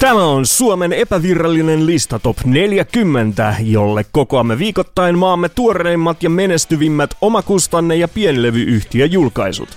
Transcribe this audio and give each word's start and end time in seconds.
Tämä 0.00 0.24
on 0.24 0.46
Suomen 0.46 0.92
epävirallinen 0.92 1.86
lista 1.86 2.18
Top 2.18 2.36
40, 2.44 3.54
jolle 3.60 4.04
kokoamme 4.12 4.58
viikoittain 4.58 5.18
maamme 5.18 5.48
tuoreimmat 5.48 6.22
ja 6.22 6.30
menestyvimmät 6.30 7.10
omakustanne- 7.20 7.96
ja 7.96 8.08
pienlevyyhtiöjulkaisut. 8.08 9.68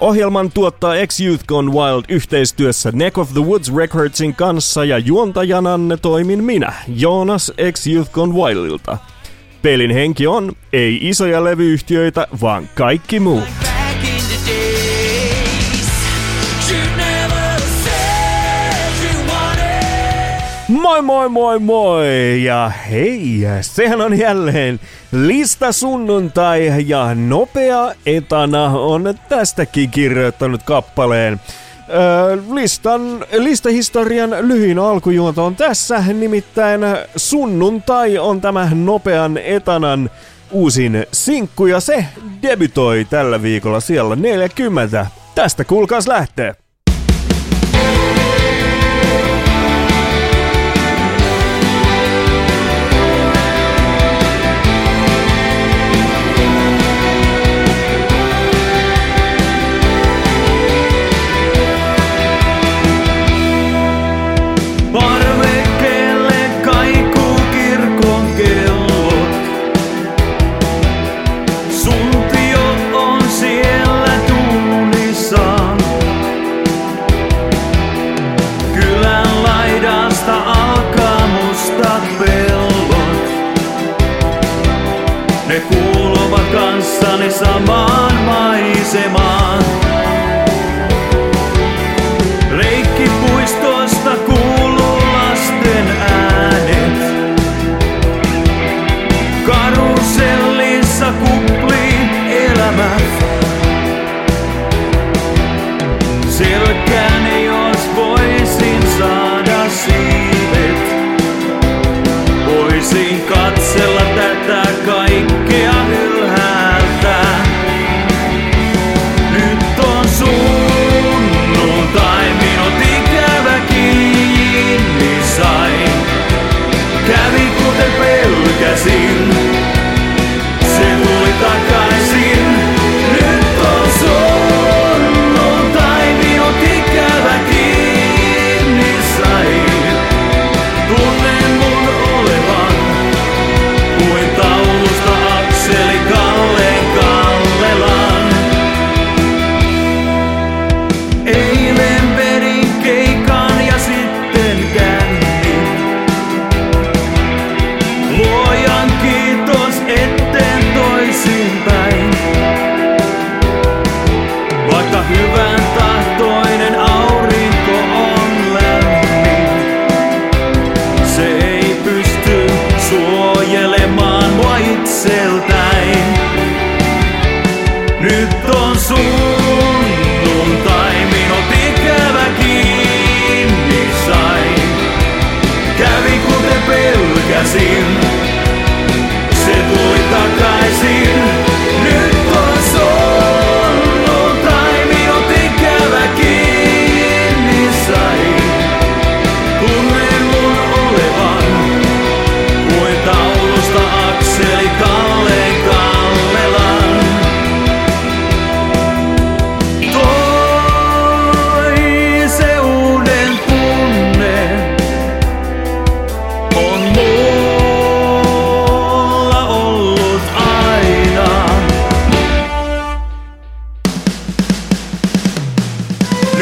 Ohjelman 0.00 0.52
tuottaa 0.52 0.94
X-Youth 1.06 1.44
Gone 1.44 1.72
Wild 1.72 2.04
yhteistyössä 2.08 2.92
Neck 2.92 3.18
of 3.18 3.32
the 3.32 3.40
Woods 3.40 3.74
Recordsin 3.76 4.34
kanssa 4.34 4.84
ja 4.84 4.98
juontajananne 4.98 5.96
toimin 5.96 6.44
minä, 6.44 6.72
Joonas 6.88 7.52
X-Youth 7.72 8.10
Gone 8.10 8.34
Wildilta. 8.34 8.98
Pelin 9.62 9.90
henki 9.90 10.26
on, 10.26 10.52
ei 10.72 10.98
isoja 11.08 11.44
levyyhtiöitä, 11.44 12.26
vaan 12.40 12.68
kaikki 12.74 13.20
muu. 13.20 13.42
Moi 20.82 21.02
moi 21.02 21.28
moi 21.28 21.58
moi 21.58 22.44
ja 22.44 22.72
hei, 22.90 23.40
sehän 23.60 24.00
on 24.00 24.18
jälleen 24.18 24.80
lista 25.12 25.72
sunnuntai 25.72 26.72
ja 26.86 27.14
nopea 27.14 27.94
etana 28.06 28.64
on 28.64 29.14
tästäkin 29.28 29.90
kirjoittanut 29.90 30.62
kappaleen. 30.62 31.40
Öö, 31.88 32.38
listan, 32.54 33.24
listahistorian 33.32 34.30
lyhyin 34.40 34.78
alkujuonto 34.78 35.44
on 35.44 35.56
tässä, 35.56 36.04
nimittäin 36.14 36.80
sunnuntai 37.16 38.18
on 38.18 38.40
tämä 38.40 38.70
nopean 38.74 39.38
etanan 39.38 40.10
uusin 40.50 41.06
sinkku 41.12 41.66
ja 41.66 41.80
se 41.80 42.04
debytoi 42.42 43.06
tällä 43.10 43.42
viikolla 43.42 43.80
siellä 43.80 44.16
40. 44.16 45.06
Tästä 45.34 45.64
kuulkaas 45.64 46.08
lähtee. 46.08 46.61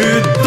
Good 0.00 0.39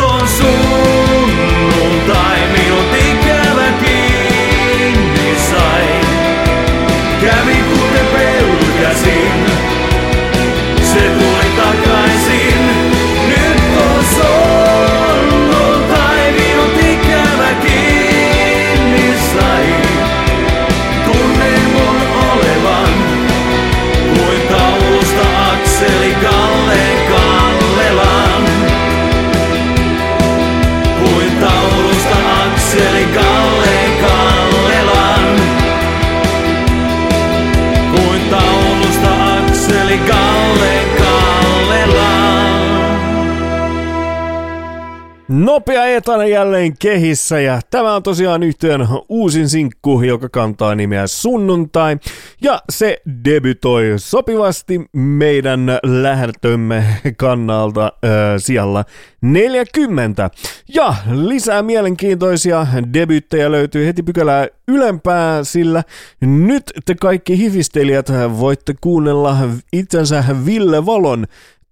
Nopea 46.03 46.15
etana 46.15 46.27
jälleen 46.27 46.77
kehissä 46.79 47.39
ja 47.39 47.61
tämä 47.69 47.95
on 47.95 48.03
tosiaan 48.03 48.43
yhtiön 48.43 48.87
uusin 49.09 49.49
sinkku, 49.49 50.01
joka 50.01 50.29
kantaa 50.29 50.75
nimeä 50.75 51.07
Sunnuntai 51.07 51.97
ja 52.41 52.61
se 52.69 53.01
debytoi 53.25 53.93
sopivasti 53.97 54.81
meidän 54.93 55.79
lähdömme 55.83 56.85
kannalta 57.17 57.85
äh, 57.85 58.11
siellä 58.37 58.85
40. 59.21 60.29
Ja 60.75 60.95
lisää 61.11 61.61
mielenkiintoisia 61.61 62.67
debyttejä 62.93 63.51
löytyy 63.51 63.85
heti 63.85 64.03
pykälää 64.03 64.47
ylempää, 64.67 65.43
sillä 65.43 65.83
nyt 66.21 66.63
te 66.85 66.95
kaikki 66.95 67.37
hifistelijät 67.37 68.09
voitte 68.39 68.73
kuunnella 68.81 69.37
itsensä 69.73 70.23
Ville 70.45 70.85
Valon 70.85 71.25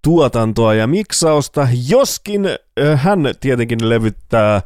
tuotantoa 0.04 0.74
ja 0.74 0.86
miksausta, 0.86 1.68
joskin 1.88 2.48
hän 2.96 3.34
tietenkin 3.40 3.88
levyttää 3.88 4.62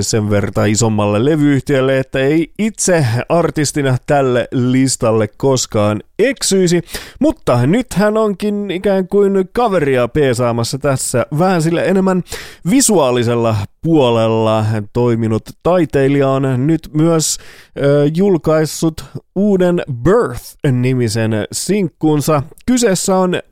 sen 0.00 0.30
verran 0.30 0.68
isommalle 0.68 1.24
levyyhtiölle, 1.24 1.98
että 1.98 2.18
ei 2.18 2.52
itse 2.58 3.06
artistina 3.28 3.96
tälle 4.06 4.48
listalle 4.52 5.28
koskaan 5.36 6.02
eksyisi, 6.18 6.82
mutta 7.20 7.66
nyt 7.66 7.86
hän 7.94 8.16
onkin 8.16 8.70
ikään 8.70 9.08
kuin 9.08 9.48
kaveria 9.52 10.08
peesaamassa 10.08 10.78
tässä 10.78 11.26
vähän 11.38 11.62
sille 11.62 11.84
enemmän 11.84 12.22
visuaalisella 12.70 13.56
puolella 13.82 14.64
toiminut 14.92 15.42
taiteilija 15.62 16.28
on 16.28 16.66
nyt 16.66 16.88
myös 16.92 17.38
äh, 17.38 17.84
julkaissut 18.16 19.04
uuden 19.34 19.82
Birth-nimisen 19.92 21.32
sinkkuunsa. 21.52 22.42
Kyseessä 22.66 23.16
on 23.16 23.34
äh, 23.34 23.42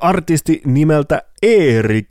artisti 0.00 0.62
nimeltä 0.64 1.22
Erik. 1.42 2.08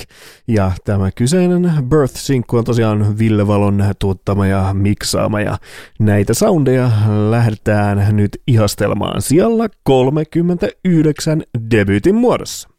Ja 0.48 0.72
tämä 0.86 1.12
kyseinen 1.12 1.72
Birth-sinkku 1.90 2.58
on 2.58 2.64
tosiaan 2.64 3.20
Ville 3.20 3.48
Valon 3.48 3.84
tuottama 4.00 4.48
ja 4.48 4.74
miksaama 4.74 5.42
ja 5.42 5.58
näitä 6.00 6.34
soundeja 6.34 6.92
lähdetään 7.30 8.18
nyt 8.18 8.42
ihastelmaan 8.48 9.22
siellä 9.22 9.70
39 9.84 11.44
debutin 11.72 12.16
muodossa. 12.16 12.71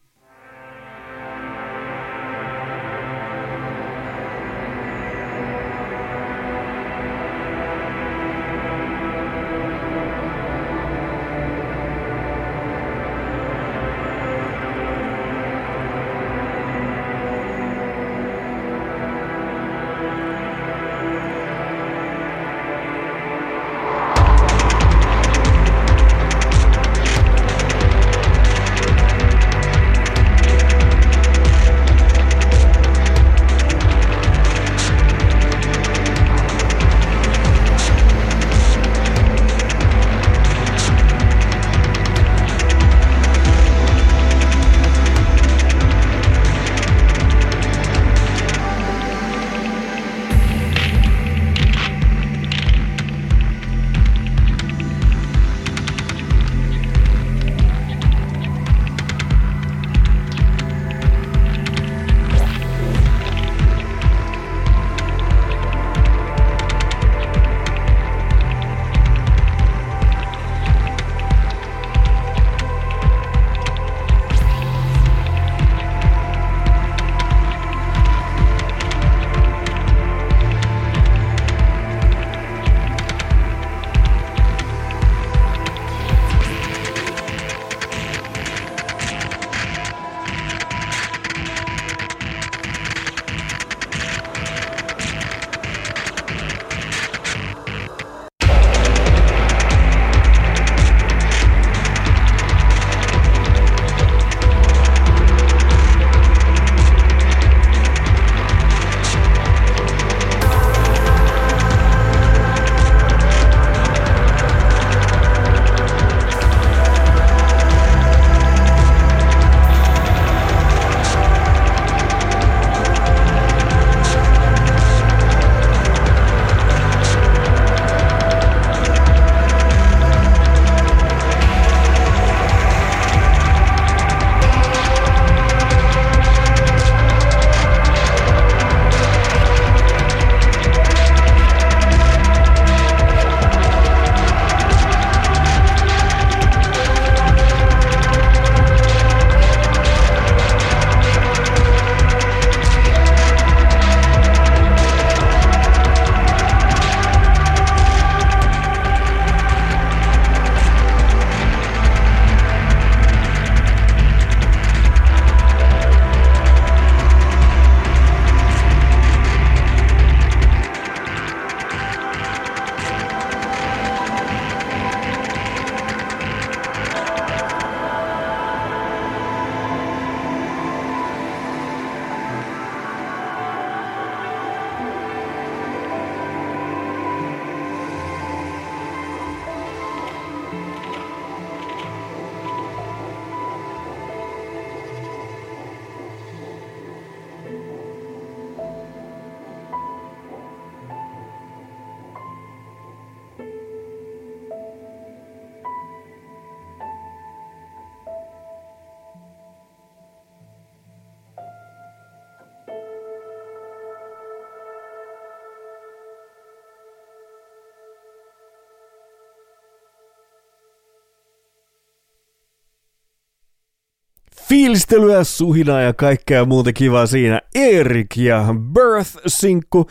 Fiilistelyä, 224.73 225.25
suhinaa 225.25 225.81
ja 225.81 225.93
kaikkea 225.93 226.45
muuta 226.45 226.73
kivaa 226.73 227.07
siinä. 227.07 227.41
Erik 227.55 228.17
ja 228.17 228.45
Birth-sinkku 228.75 229.87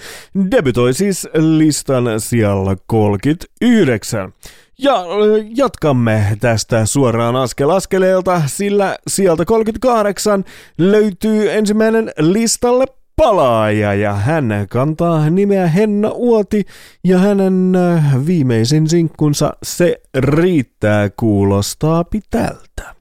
debytoi 0.51 0.93
siis 0.93 1.27
listan 1.33 2.03
siellä 2.17 2.75
39. 2.87 4.33
Ja 4.77 5.03
jatkamme 5.55 6.37
tästä 6.39 6.85
suoraan 6.85 7.35
askel 7.35 7.69
askeleelta, 7.69 8.41
sillä 8.45 8.97
sieltä 9.07 9.45
38 9.45 10.43
löytyy 10.77 11.51
ensimmäinen 11.51 12.11
listalle 12.17 12.85
palaaja 13.15 13.93
ja 13.93 14.13
hän 14.13 14.67
kantaa 14.69 15.29
nimeä 15.29 15.67
Henna 15.67 16.11
Uoti 16.11 16.65
ja 17.03 17.17
hänen 17.17 17.73
viimeisin 18.25 18.89
sinkkunsa 18.89 19.53
Se 19.63 20.01
riittää 20.17 21.09
kuulostaa 21.09 22.03
pitältä. 22.03 23.00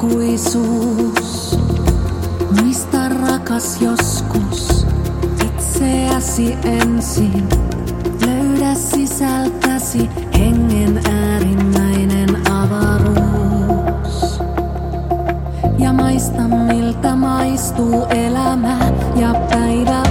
ikuisuus. 0.00 1.58
Muista 2.60 3.08
rakas 3.08 3.82
joskus 3.82 4.86
itseäsi 5.46 6.56
ensin. 6.64 7.48
Löydä 8.26 8.74
sisältäsi 8.74 10.10
hengen 10.38 11.00
äärimmäinen 11.10 12.52
avaruus. 12.52 14.40
Ja 15.78 15.92
maista 15.92 16.42
miltä 16.42 17.16
maistuu 17.16 18.06
elämä 18.10 18.78
ja 19.16 19.34
päivä 19.50 20.09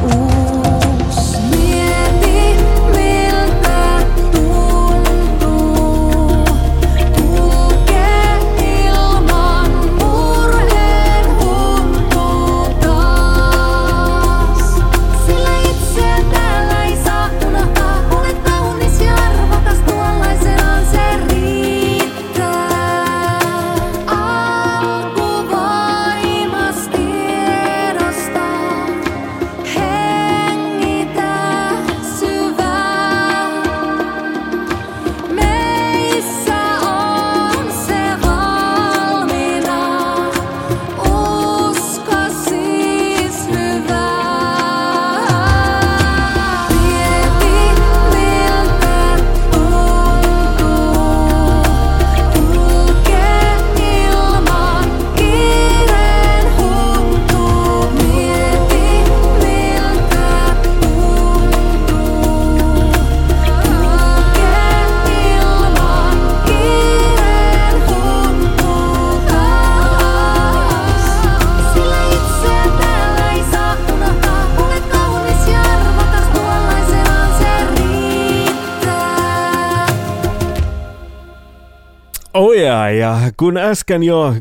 Yeah, 82.94 83.24
ja 83.24 83.32
kun 83.38 83.58
äsken 83.58 84.04
jo 84.04 84.34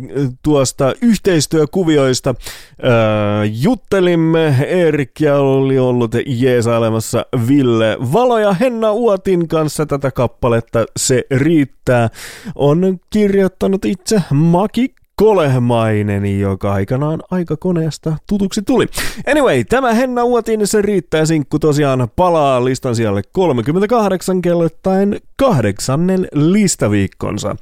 tuosta 0.42 0.92
yhteistyökuvioista 1.02 2.30
äh, 2.30 3.50
juttelimme, 3.62 4.66
Erik 4.68 5.20
ja 5.20 5.36
oli 5.38 5.78
ollut 5.78 6.12
jeesailemassa 6.26 7.26
Ville 7.48 7.96
Valo 8.12 8.38
ja 8.38 8.52
Henna 8.52 8.92
Uotin 8.92 9.48
kanssa 9.48 9.86
tätä 9.86 10.10
kappaletta 10.10 10.86
Se 10.96 11.24
riittää, 11.30 12.08
on 12.54 12.98
kirjoittanut 13.10 13.84
itse 13.84 14.22
Maki 14.30 14.94
Kolehmainen, 15.18 16.40
joka 16.40 16.72
aikanaan 16.72 17.22
aikakoneesta 17.30 18.16
tutuksi 18.26 18.62
tuli. 18.62 18.86
Anyway, 19.30 19.64
tämä 19.64 19.94
Henna 19.94 20.24
Uotin 20.24 20.66
se 20.66 20.82
riittää 20.82 21.26
sinkku 21.26 21.58
tosiaan 21.58 22.08
palaa 22.16 22.64
listan 22.64 22.96
siellä 22.96 23.22
38 23.32 24.42
kelloittain 24.42 25.20
kahdeksannen 25.36 26.28
listaviikkonsa. 26.32 27.56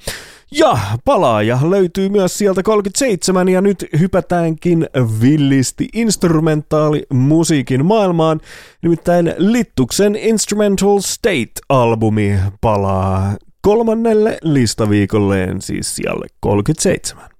Ja 0.50 0.78
palaaja 1.04 1.58
löytyy 1.70 2.08
myös 2.08 2.38
sieltä 2.38 2.62
37 2.62 3.48
ja 3.48 3.60
nyt 3.60 3.86
hypätäänkin 3.98 4.88
villisti 5.20 5.88
instrumentaali 5.92 7.06
musiikin 7.12 7.86
maailmaan. 7.86 8.40
Nimittäin 8.82 9.34
Littuksen 9.38 10.16
Instrumental 10.16 10.98
State-albumi 11.00 12.38
palaa 12.60 13.36
kolmannelle 13.60 14.38
listaviikolleen, 14.42 15.62
siis 15.62 15.96
siellä 15.96 16.26
37. 16.40 17.35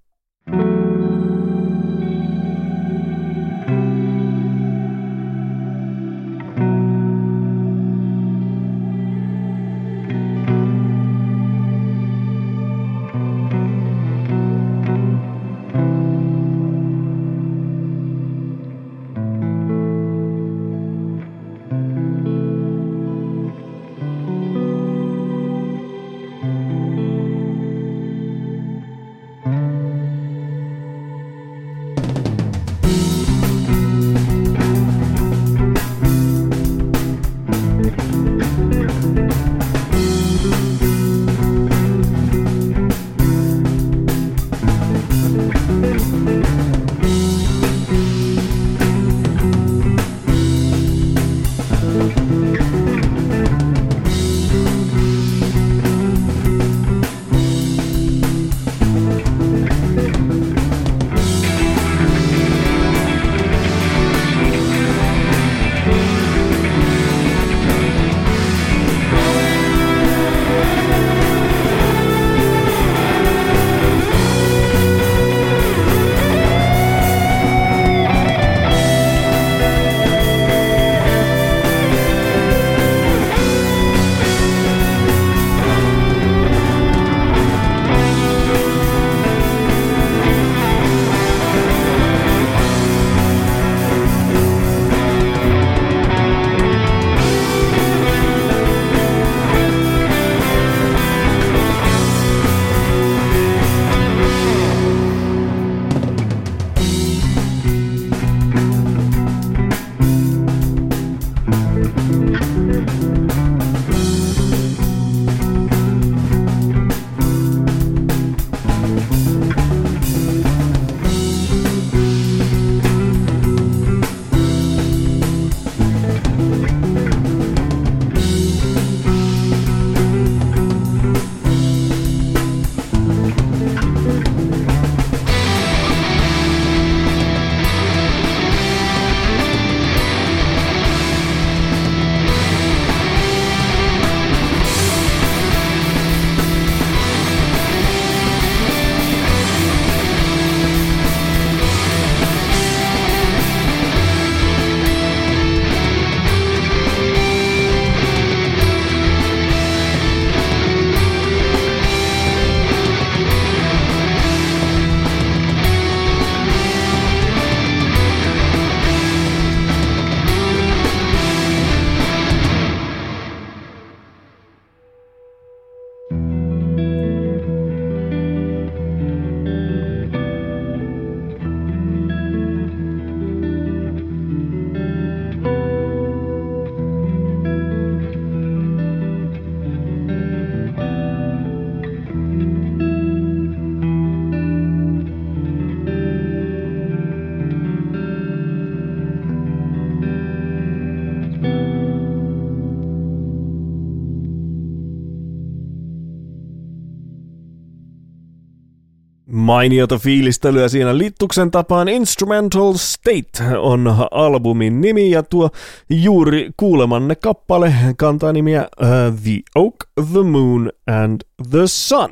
Mainiota 209.46 209.98
fiilistelyä 209.98 210.68
siinä 210.68 210.98
Littuksen 210.98 211.50
tapaan 211.50 211.88
Instrumental 211.88 212.74
State 212.74 213.56
on 213.58 213.94
albumin 214.10 214.80
nimi 214.80 215.10
ja 215.10 215.22
tuo 215.22 215.50
juuri 215.90 216.50
kuulemanne 216.56 217.14
kappale 217.14 217.74
kantaa 217.96 218.32
nimiä 218.32 218.68
uh, 218.80 219.20
The 219.22 219.40
Oak, 219.54 219.74
The 220.12 220.22
Moon 220.22 220.72
and 220.86 221.20
The 221.50 221.66
Sun. 221.66 222.08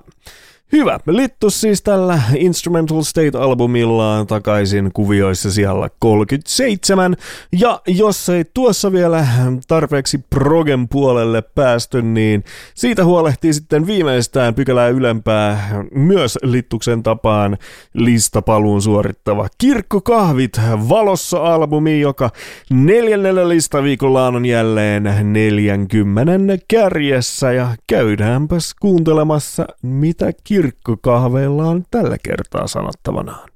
Hyvä. 0.75 1.01
Littus 1.07 1.61
siis 1.61 1.83
tällä 1.83 2.23
Instrumental 2.37 3.03
State-albumillaan 3.03 4.27
takaisin 4.27 4.91
kuvioissa 4.93 5.53
siellä 5.53 5.89
37. 5.99 7.17
Ja 7.61 7.81
jos 7.87 8.29
ei 8.29 8.45
tuossa 8.55 8.93
vielä 8.93 9.27
tarpeeksi 9.69 10.19
progen 10.19 10.89
puolelle 10.89 11.43
päästy, 11.43 12.03
niin 12.03 12.45
siitä 12.75 13.05
huolehtii 13.05 13.55
sitten 13.55 13.87
viimeistään 13.87 14.55
pykälää 14.55 14.89
ylempää 14.89 15.75
myös 15.95 16.39
Littuksen 16.43 17.03
tapaan 17.03 17.59
listapaluun 17.93 18.83
suorittava 18.83 19.49
Kirkkokahvit 19.59 20.61
Valossa-albumi, 20.89 22.01
joka 22.01 22.31
neljännellä 22.71 23.49
listaviikollaan 23.49 24.37
on 24.37 24.47
jälleen 24.47 25.05
40 25.23 26.65
kärjessä 26.69 27.53
ja 27.53 27.69
käydäänpäs 27.87 28.75
kuuntelemassa, 28.81 29.67
mitä 29.83 30.33
kirkko 30.45 30.64
kirkkokahveilla 30.65 31.65
on 31.65 31.85
tällä 31.91 32.17
kertaa 32.23 32.67
sanottavanaan. 32.67 33.49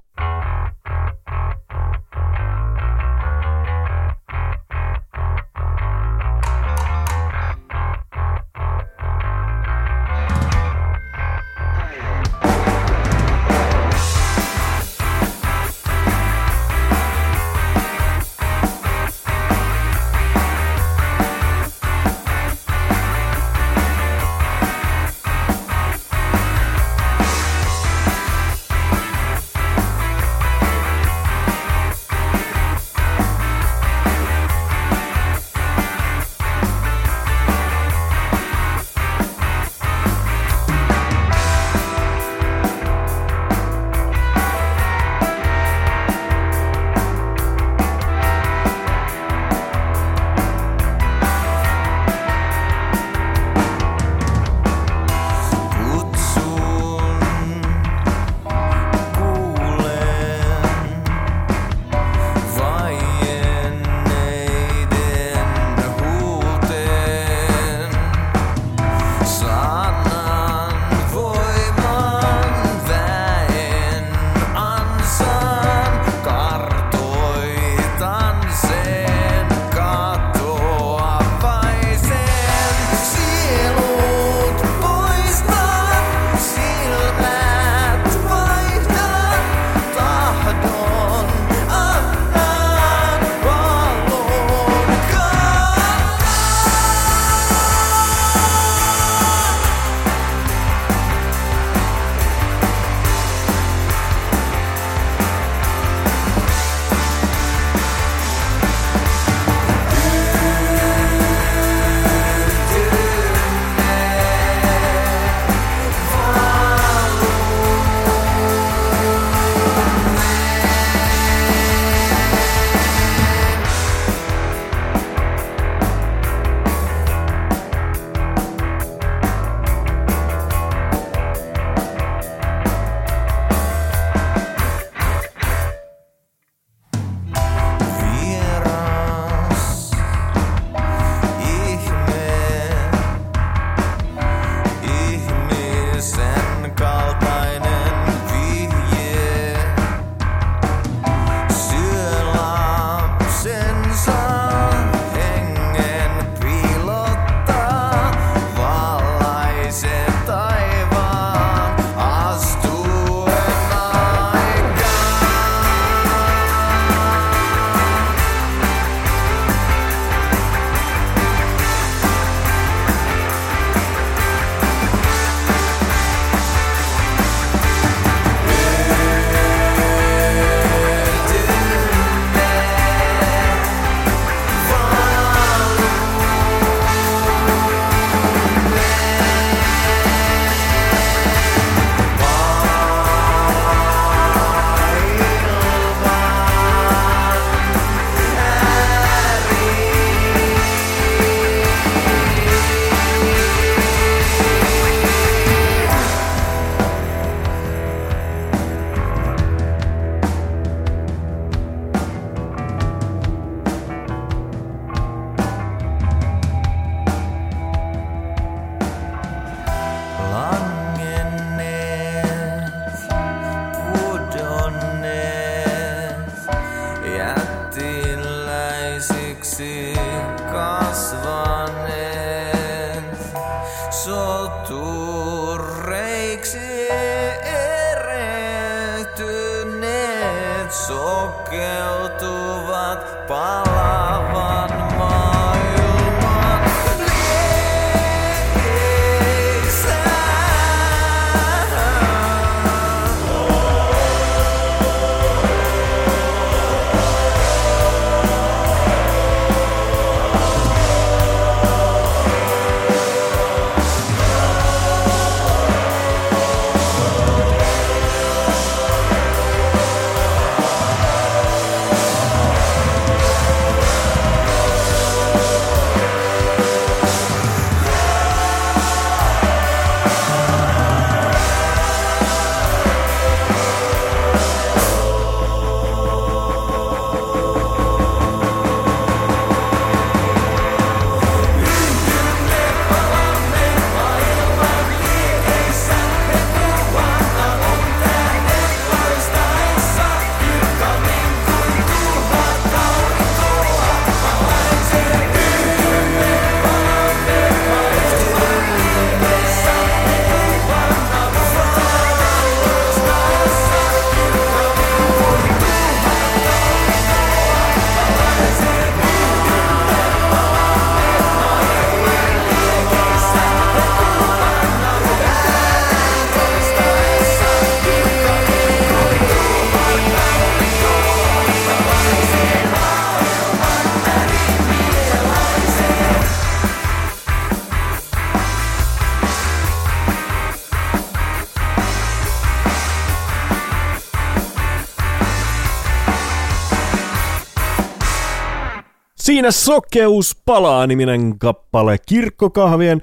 Siinä 349.29 349.51
Sokeus 349.51 350.37
palaa 350.45 350.87
niminen 350.87 351.39
kappale 351.39 351.97
kirkkokahvien 352.07 353.01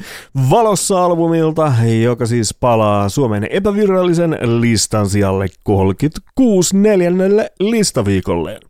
valossa-albumilta, 0.49 1.73
joka 2.03 2.25
siis 2.25 2.53
palaa 2.53 3.09
Suomen 3.09 3.47
epävirallisen 3.49 4.37
listan 4.61 5.09
sijalle 5.09 5.47
36 5.63 6.77
neljännelle 6.77 7.51
listaviikolleen. 7.59 8.61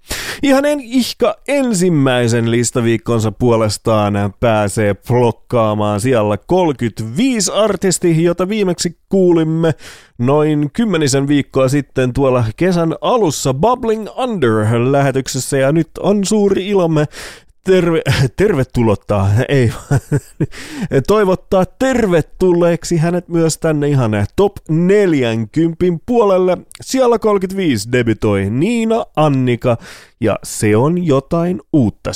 Ihanen 0.43 0.79
ihka 0.79 1.35
ensimmäisen 1.47 2.51
listaviikkonsa 2.51 3.31
puolestaan 3.31 4.13
pääsee 4.39 4.95
blokkaamaan 5.07 6.01
siellä 6.01 6.37
35 6.37 7.51
artisti, 7.51 8.23
jota 8.23 8.49
viimeksi 8.49 8.97
kuulimme 9.09 9.73
noin 10.17 10.69
kymmenisen 10.73 11.27
viikkoa 11.27 11.67
sitten 11.67 12.13
tuolla 12.13 12.43
kesän 12.55 12.95
alussa 13.01 13.53
Bubbling 13.53 14.07
Under-lähetyksessä 14.17 15.57
ja 15.57 15.71
nyt 15.71 15.89
on 15.99 16.25
suuri 16.25 16.67
ilomme 16.67 17.05
terve, 17.65 18.01
tervetulottaa, 18.37 19.29
ei, 19.49 19.71
toivottaa 21.07 21.65
tervetulleeksi 21.65 22.97
hänet 22.97 23.29
myös 23.29 23.57
tänne 23.57 23.87
ihan 23.87 24.11
top 24.35 24.53
40 24.69 25.75
puolelle. 26.05 26.57
Siellä 26.81 27.19
35 27.19 27.91
debytoi 27.91 28.49
Niina 28.49 29.05
Annika 29.15 29.77
ja 30.21 30.39
se 30.43 30.77
on 30.77 31.05
jotain 31.05 31.61
uutta 31.73 32.13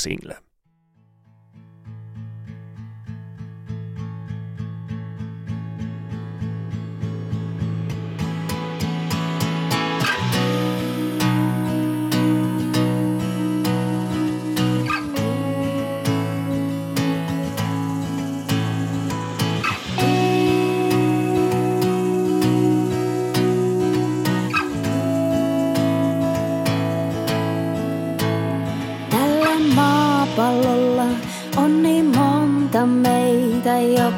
single. 32.79 33.19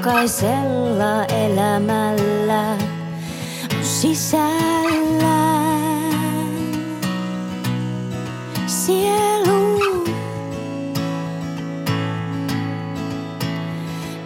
jokaisella 0.02 1.26
elämällä 1.26 2.70
on 3.80 3.84
sisällä 3.84 5.52
sielu. 8.68 10.04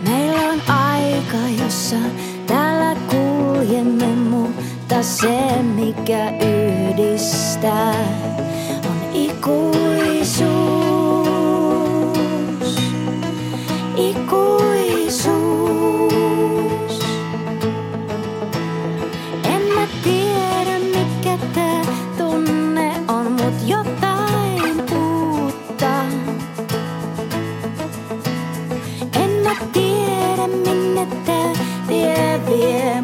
Meillä 0.07 0.41
on 0.41 0.61
aika, 0.67 1.63
jossa 1.63 1.95
täällä 2.47 2.95
kuljemme, 3.09 4.07
mutta 4.07 5.03
se 5.03 5.61
mikä 5.75 6.29
yhdistää 6.29 7.95
on 8.85 9.13
ikuisuus 9.13 10.94
ikuisuus. 13.97 15.35
En 19.43 19.89
tiedä 20.03 20.79
mikä 20.79 21.37
tää 21.53 21.81
tunne 22.17 22.93
on, 23.07 23.31
mut 23.31 23.53
jotain 23.67 24.83
uutta. 24.95 26.05
En 29.13 29.57
tiedä 29.73 30.47
minne 30.47 31.07
tää 31.25 31.53
tie 31.87 32.41
vie, 32.49 33.01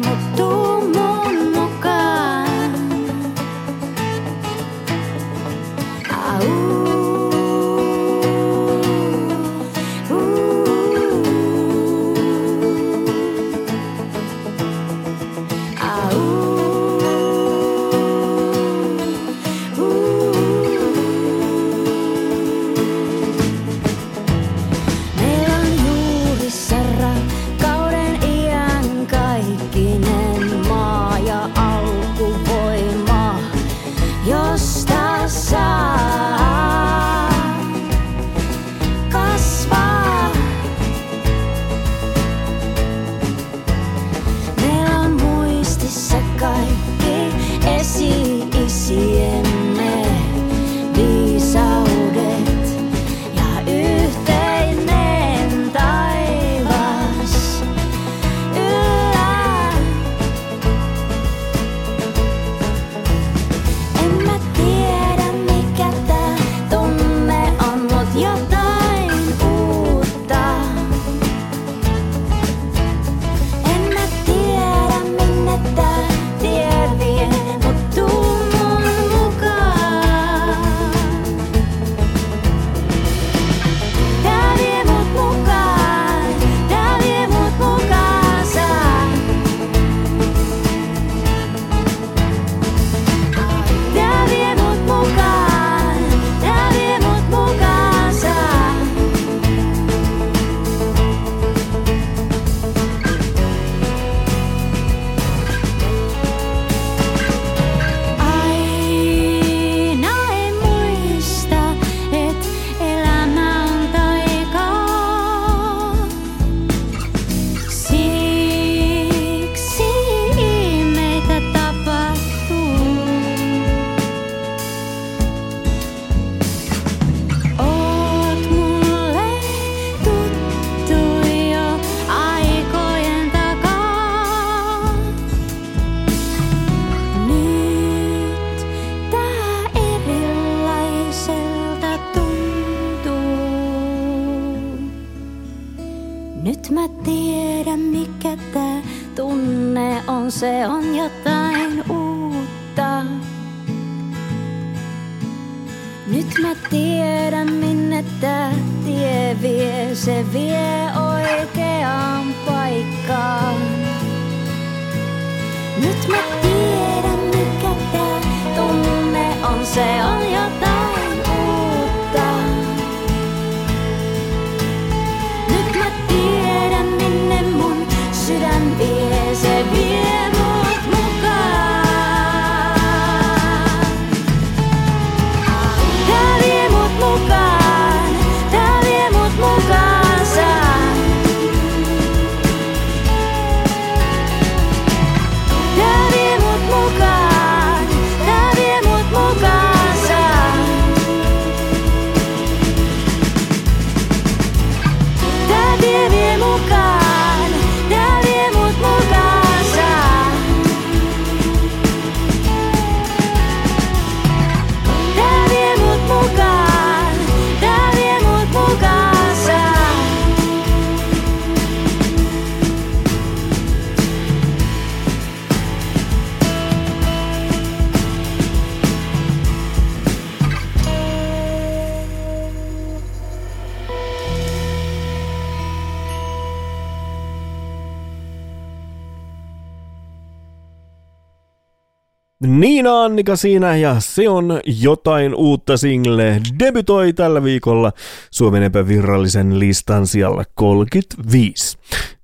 Niina 242.82 243.04
Annika 243.04 243.36
siinä 243.36 243.76
ja 243.76 243.96
se 243.98 244.28
on 244.28 244.60
jotain 244.80 245.34
uutta 245.34 245.76
single. 245.76 246.40
Debytoi 246.58 247.12
tällä 247.12 247.42
viikolla 247.42 247.92
Suomen 248.30 248.62
epävirallisen 248.62 249.58
listan 249.58 250.06
siellä 250.06 250.44
35. 250.54 251.78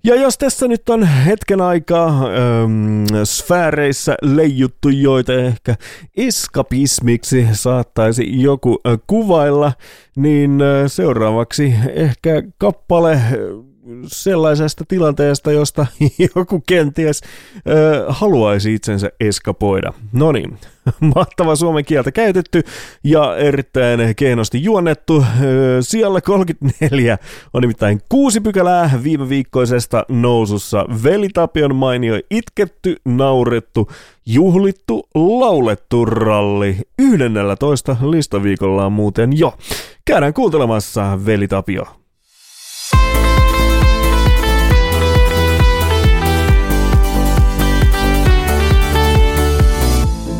Ja 0.04 0.14
jos 0.14 0.38
tässä 0.38 0.68
nyt 0.68 0.88
on 0.88 1.02
hetken 1.02 1.60
aikaa 1.60 2.08
ähm, 2.08 3.04
sfääreissä 3.24 4.16
leijuttu, 4.22 4.88
joita 4.88 5.32
ehkä 5.32 5.76
eskapismiksi 6.16 7.48
saattaisi 7.52 8.42
joku 8.42 8.80
äh, 8.86 8.98
kuvailla, 9.06 9.72
niin 10.18 10.60
seuraavaksi 10.86 11.74
ehkä 11.94 12.42
kappale 12.58 13.20
sellaisesta 14.06 14.84
tilanteesta, 14.88 15.52
josta 15.52 15.86
joku 16.34 16.62
kenties 16.66 17.20
ö, 17.68 18.04
haluaisi 18.08 18.74
itsensä 18.74 19.10
eskapoida. 19.20 19.92
No 20.12 20.32
niin, 20.32 20.58
mahtava 21.14 21.56
suomen 21.56 21.84
kieltä 21.84 22.12
käytetty 22.12 22.62
ja 23.04 23.36
erittäin 23.36 24.14
kehnosti 24.16 24.62
juonnettu. 24.62 25.24
Siellä 25.80 26.20
34 26.20 27.18
on 27.54 27.60
nimittäin 27.60 28.00
kuusi 28.08 28.40
pykälää 28.40 28.90
viime 29.02 29.28
viikkoisesta 29.28 30.04
nousussa. 30.08 30.84
Veli 31.04 31.28
Tapion 31.28 31.76
mainio 31.76 32.20
itketty, 32.30 32.96
naurettu, 33.04 33.88
juhlittu, 34.28 35.08
laulettu 35.14 36.04
ralli. 36.04 36.76
11 36.98 37.96
listaviikolla 38.00 38.86
on 38.86 38.92
muuten 38.92 39.38
jo. 39.38 39.54
Käydään 40.04 40.34
kuuntelemassa 40.34 41.18
Veli 41.26 41.48
Tapio. 41.48 41.84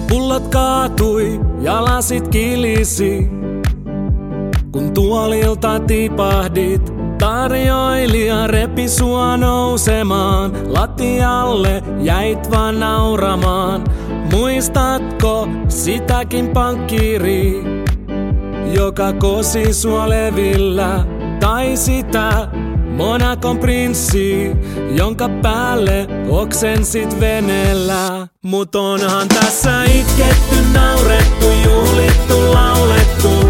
Pullot 0.09 0.49
kaatui 0.49 1.41
ja 1.61 1.85
lasit 1.85 2.29
kilisi. 2.29 3.29
Kun 4.73 4.95
tuolilta 4.95 5.81
tipahdit, 5.81 6.93
tarjoilija 7.19 8.47
repi 8.47 8.89
sua 8.89 9.37
nousemaan. 9.37 10.53
Latialle 10.67 11.83
jäit 12.01 12.51
vaan 12.51 12.81
nauramaan. 12.81 13.85
Muistatko 14.33 15.49
sitäkin 15.69 16.49
pankkiri, 16.49 17.63
joka 18.75 19.13
kosi 19.13 19.73
sua 19.73 20.09
levillä? 20.09 21.05
Tai 21.41 21.77
sitä 21.77 22.49
Monakon 22.97 23.59
prinssi, 23.59 24.51
jonka 24.91 25.29
päälle 25.43 26.07
oksensit 26.29 27.21
venellä. 27.21 28.29
Mut 28.43 28.75
onhan 28.75 29.29
tässä 29.29 29.85
itketty, 29.85 30.57
naurettu, 30.73 31.47
juhlittu, 31.65 32.53
laulettu. 32.53 33.48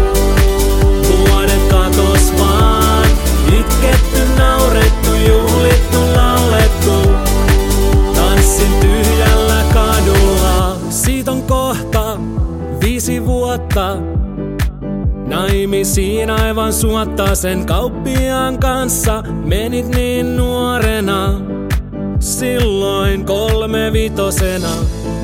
Itketty, 3.79 4.19
naurettu, 4.37 5.13
juhlittu, 5.27 5.97
laulettu. 6.15 7.11
Tanssin 8.15 8.71
tyhjällä 8.81 9.63
kadulla, 9.73 10.75
siitä 10.89 11.31
on 11.31 11.41
kohta 11.43 12.17
viisi 12.83 13.25
vuotta. 13.25 13.97
Naimisiin 15.27 16.29
aivan 16.29 16.73
suotta 16.73 17.35
sen 17.35 17.65
kauppiaan 17.65 18.59
kanssa 18.59 19.23
menit 19.45 19.87
niin 19.87 20.37
nuorena. 20.37 21.41
Silloin 22.19 23.25
kolme 23.25 23.93
vitosena. 23.93 24.69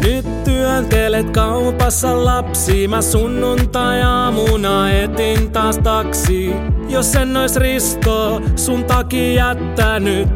Nyt 0.04 0.44
työntelet 0.44 1.30
kaupassa 1.30 2.26
lapsi. 2.26 2.88
Mä 2.88 3.02
sunnuntai-aamuna 3.02 4.92
etin 4.92 5.52
taas 5.52 5.78
taksi. 5.78 6.54
Jos 6.90 7.16
en 7.16 7.38
ois 7.38 7.56
Risto 7.56 8.42
sun 8.56 8.84
takia 8.84 9.34
jättänyt. 9.34 10.30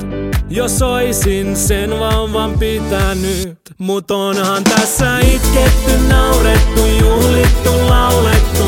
Jos 0.50 0.82
oisin 0.82 1.56
sen 1.56 2.00
vauvan 2.00 2.60
pitänyt. 2.60 3.60
Mut 3.78 4.12
onhan 4.12 4.64
tässä 4.64 5.20
itketty, 5.20 5.92
naurettu, 6.10 6.82
juhlittu, 7.02 7.70
laulettu. 7.90 8.66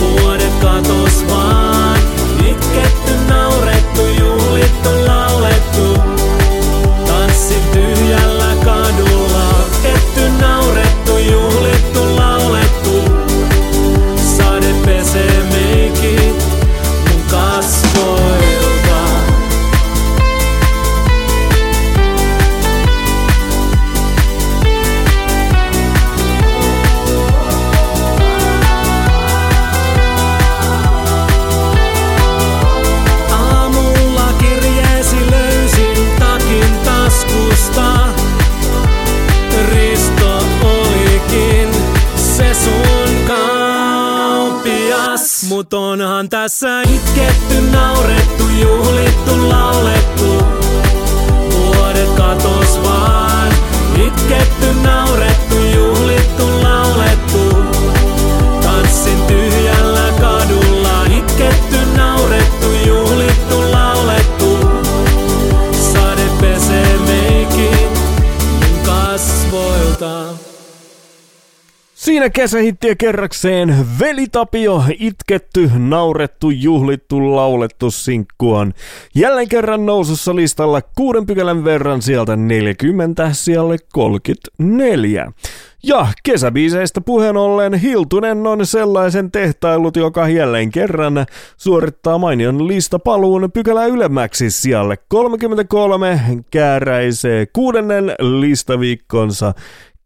Vuodet 0.00 0.52
katos 0.60 1.24
vaan, 1.30 1.65
tässä 46.46 46.82
itketty, 46.82 47.60
naurettu, 47.60 48.48
juhlittu, 48.48 49.48
laulettu. 49.48 49.95
Siinä 72.26 72.34
kesähittiä 72.34 72.94
kerrakseen 72.94 73.76
Veli 74.00 74.26
Tapio, 74.26 74.82
itketty, 74.98 75.70
naurettu, 75.78 76.50
juhlittu, 76.50 77.36
laulettu 77.36 77.90
sinkkuon. 77.90 78.72
Jälleen 79.14 79.48
kerran 79.48 79.86
nousussa 79.86 80.36
listalla 80.36 80.82
kuuden 80.96 81.26
pykälän 81.26 81.64
verran 81.64 82.02
sieltä 82.02 82.36
40 82.36 83.32
siellä 83.32 83.76
34. 83.92 85.32
Ja 85.82 86.06
kesäbiiseistä 86.22 87.00
puheen 87.00 87.36
ollen 87.36 87.74
Hiltunen 87.74 88.46
on 88.46 88.66
sellaisen 88.66 89.30
tehtailut, 89.30 89.96
joka 89.96 90.28
jälleen 90.28 90.70
kerran 90.70 91.26
suorittaa 91.56 92.18
mainion 92.18 92.68
listapaluun 92.68 93.50
pykälä 93.54 93.86
ylemmäksi 93.86 94.50
sijalle 94.50 94.96
33 95.08 96.20
kääräisee 96.50 97.46
kuudennen 97.46 98.14
listaviikkonsa 98.40 99.54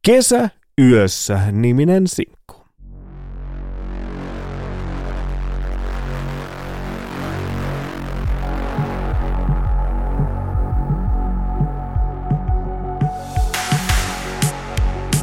Kesä 0.02 0.50
yössä 0.80 1.40
niminen 1.52 2.08
sinkku. 2.08 2.54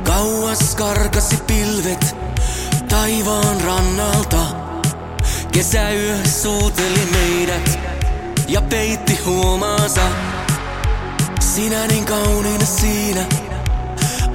Kauas 0.04 0.76
karkasi 0.76 1.38
pilvet 1.48 2.16
taivaan 2.90 3.62
rannalta. 3.62 4.46
Kesäyö 5.52 6.18
suuteli 6.42 7.08
meidät 7.12 7.80
ja 8.48 8.62
peitti 8.62 9.20
huomaansa. 9.26 10.02
Sinä 11.40 11.88
niin 11.88 12.06
kauniina 12.06 12.66
siinä, 12.66 13.26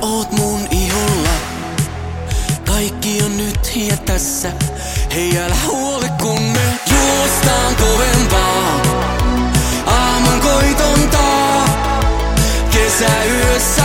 oot 0.00 0.32
mun. 0.32 0.71
Kaikki 2.82 3.22
on 3.24 3.36
nyt 3.36 3.72
ja 3.76 3.96
tässä, 3.96 4.52
hei 5.14 5.38
älä 5.38 5.56
huoli 5.66 6.08
kun 6.20 6.42
me 6.42 6.78
juostaan 6.90 7.76
kovempaa. 7.76 8.82
Aamun 9.86 10.40
koitontaa, 10.40 11.64
kesäyössä 12.70 13.81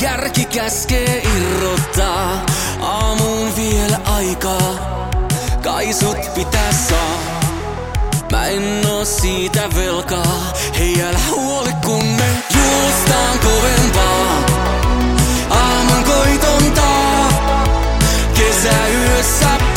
järki 0.00 0.44
käskee 0.44 1.22
irrottaa, 1.36 2.46
aamuun 2.80 3.56
vielä 3.56 4.00
aikaa. 4.04 5.10
Kai 5.62 5.92
sut 5.92 6.34
pitää 6.34 6.72
saa. 6.72 7.18
Mä 8.32 8.46
en 8.46 8.86
oo 8.86 9.04
siitä 9.04 9.62
velkaa. 9.76 10.52
Hei 10.78 11.02
älä 11.02 11.18
huoli 11.30 11.72
kun 11.84 12.04
me 12.04 12.28
juostaan 12.56 13.38
kovempaa. 13.38 14.44
Aamun 15.50 16.04
koiton 16.04 16.72
taa. 16.72 17.28
Kesäyössä 18.34 19.67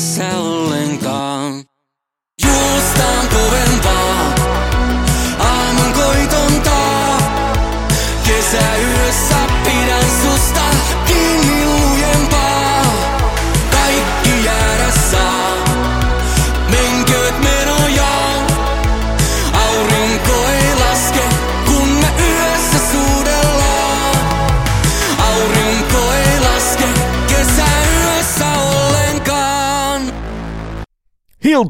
kesäyössä 0.00 0.29
ollenkaan. 0.29 0.29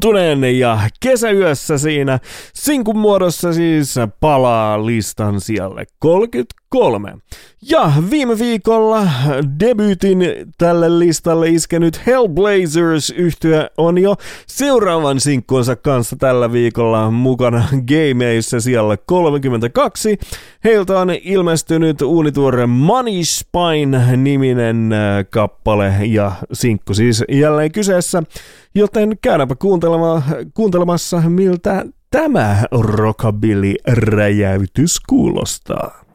Hiltunen 0.03 0.59
ja 0.59 0.79
kesäyössä 0.99 1.77
siinä 1.77 2.19
sinkun 2.53 2.97
muodossa 2.97 3.53
siis 3.53 3.95
palaa 4.19 4.85
listan 4.85 5.41
sijalle 5.41 5.85
33. 6.71 7.17
Ja 7.69 7.91
viime 8.09 8.39
viikolla 8.39 9.07
debyytin 9.59 10.19
tälle 10.57 10.99
listalle 10.99 11.49
iskenyt 11.49 12.05
Hellblazers 12.07 13.09
yhtyö 13.09 13.69
on 13.77 13.97
jo 13.97 14.15
seuraavan 14.47 15.19
sinkkunsa 15.19 15.75
kanssa 15.75 16.15
tällä 16.15 16.51
viikolla 16.51 17.11
mukana 17.11 17.63
gameissa 17.87 18.61
siellä 18.61 18.97
32. 18.97 20.17
Heiltä 20.63 20.99
on 20.99 21.09
ilmestynyt 21.23 22.01
uunituore 22.01 22.65
Money 22.65 23.23
Spine-niminen 23.23 24.93
äh, 24.93 25.25
kappale 25.29 25.93
ja 26.05 26.31
sinkku 26.53 26.93
siis 26.93 27.23
jälleen 27.29 27.71
kyseessä, 27.71 28.23
joten 28.75 29.17
käydäänpä 29.21 29.55
kuuntelema, 29.55 30.21
kuuntelemassa 30.53 31.21
miltä 31.29 31.85
tämä 32.11 32.63
rockabilly-räjäytys 32.71 34.99
kuulostaa. 35.09 36.10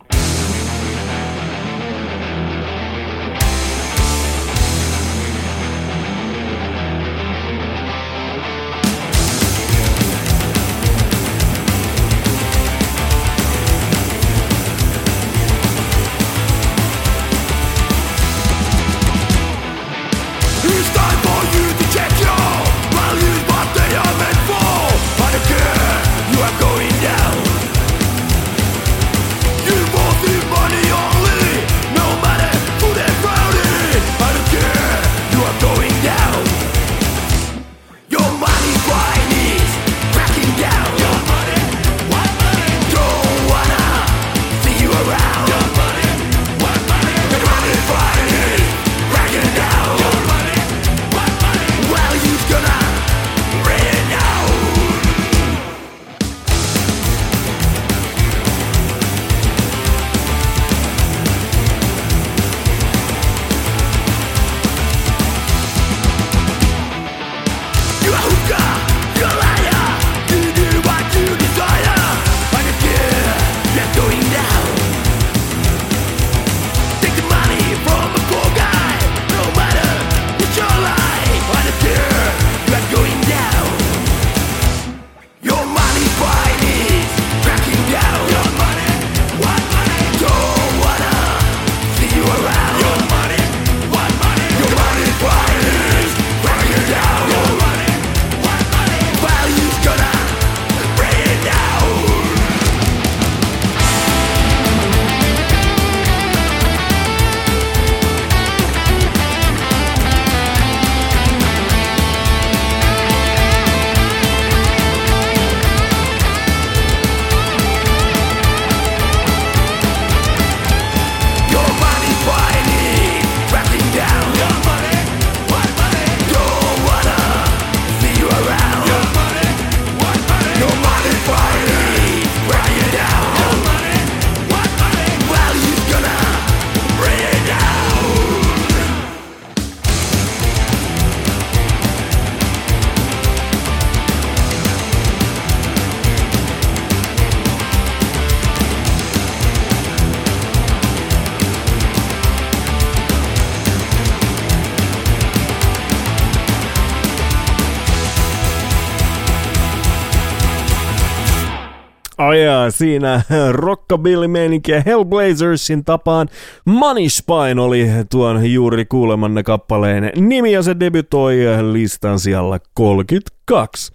Siinä 162.70 163.22
rockabilly-meininkiä 163.52 164.82
Hellblazersin 164.86 165.84
tapaan 165.84 166.28
Money 166.64 167.08
Spine 167.08 167.60
oli 167.60 167.88
tuon 168.10 168.52
juuri 168.52 168.84
kuulemanne 168.84 169.42
kappaleen 169.42 170.12
nimi 170.16 170.52
ja 170.52 170.62
se 170.62 170.76
debytoi 170.80 171.38
listan 171.72 172.18
siellä 172.18 172.60
32. 172.74 173.92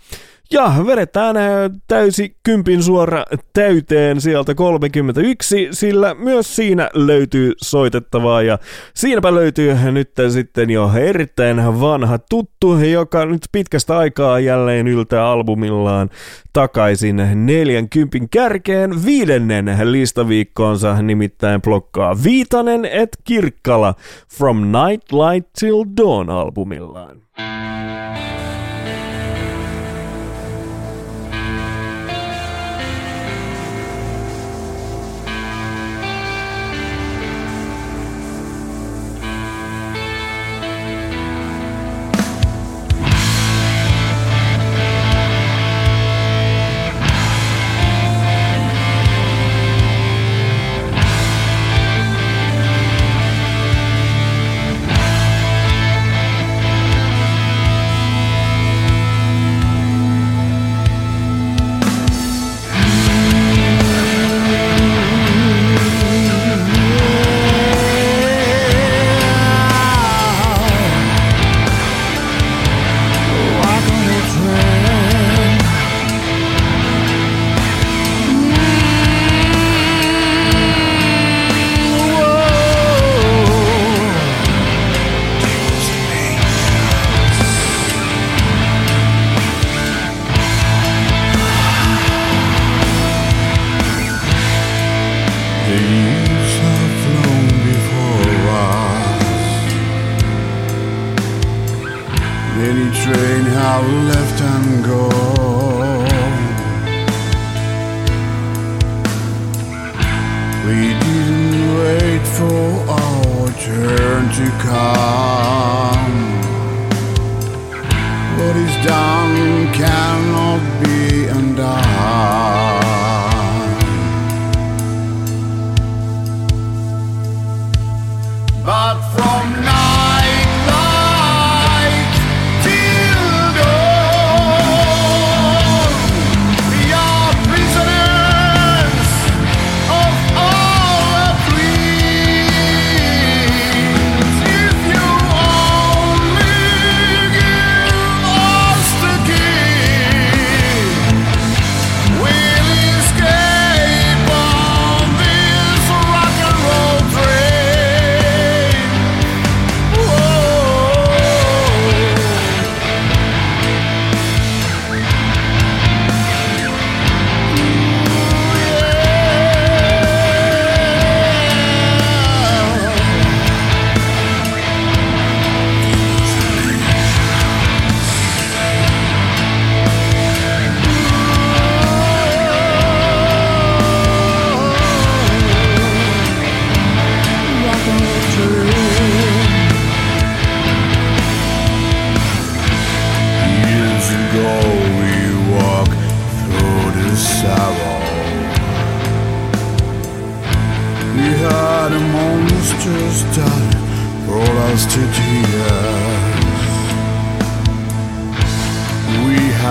Ja 0.51 0.73
vedetään 0.85 1.37
äh, 1.37 1.43
täysi 1.87 2.35
kympin 2.43 2.83
suora 2.83 3.23
täyteen 3.53 4.21
sieltä 4.21 4.55
31, 4.55 5.67
sillä 5.71 6.13
myös 6.13 6.55
siinä 6.55 6.89
löytyy 6.93 7.53
soitettavaa 7.61 8.41
ja 8.41 8.57
siinäpä 8.93 9.35
löytyy 9.35 9.75
nyt 9.91 10.11
sitten 10.29 10.69
jo 10.69 10.91
erittäin 10.95 11.57
vanha 11.81 12.19
tuttu, 12.29 12.77
joka 12.77 13.25
nyt 13.25 13.41
pitkästä 13.51 13.97
aikaa 13.97 14.39
jälleen 14.39 14.87
yltää 14.87 15.27
albumillaan 15.27 16.09
takaisin 16.53 17.45
40 17.45 18.17
kärkeen 18.31 19.05
viidennen 19.05 19.77
listaviikkoonsa, 19.83 21.01
nimittäin 21.01 21.61
blokkaa 21.61 22.15
Viitanen 22.23 22.85
et 22.85 23.17
Kirkkala 23.23 23.93
From 24.37 24.57
Night 24.61 25.11
Light 25.11 25.49
Till 25.59 25.85
Dawn 25.97 26.29
albumillaan. 26.29 27.21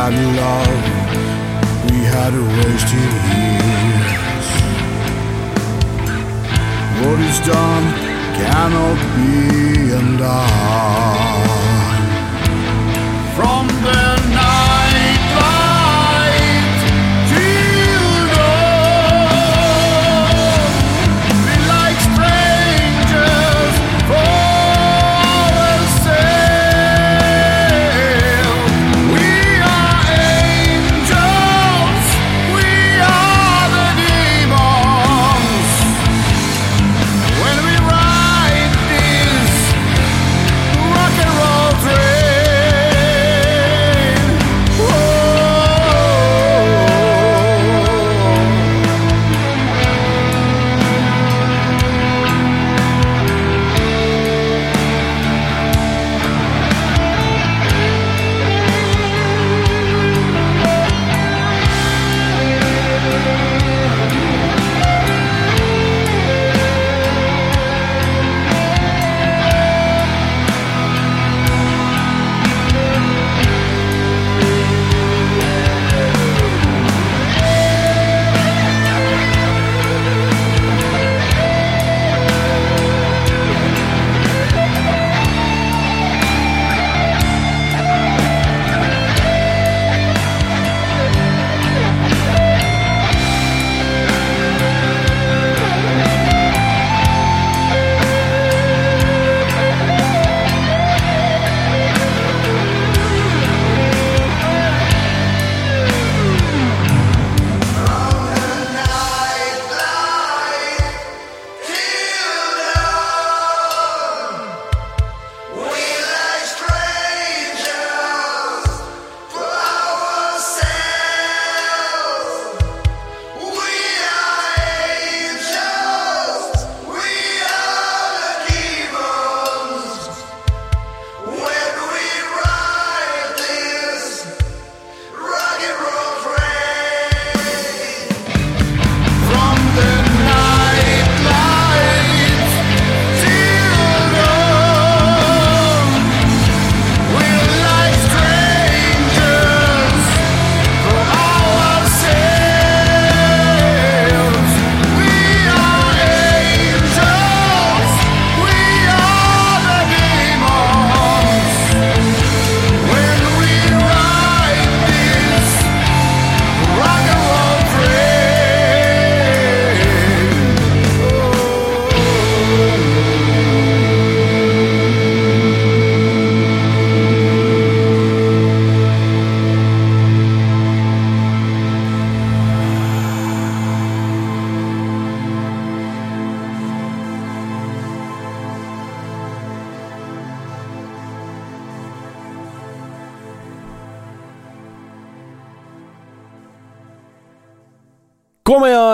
Had 0.02 0.16
love, 0.40 0.84
we 1.90 1.98
had 2.14 2.32
wasted 2.56 3.12
years. 3.36 4.46
What 7.00 7.18
is 7.28 7.38
done 7.54 7.86
cannot 8.40 8.98
be 9.16 9.32
undone. 10.00 11.20
From 13.36 13.64
the 13.84 14.09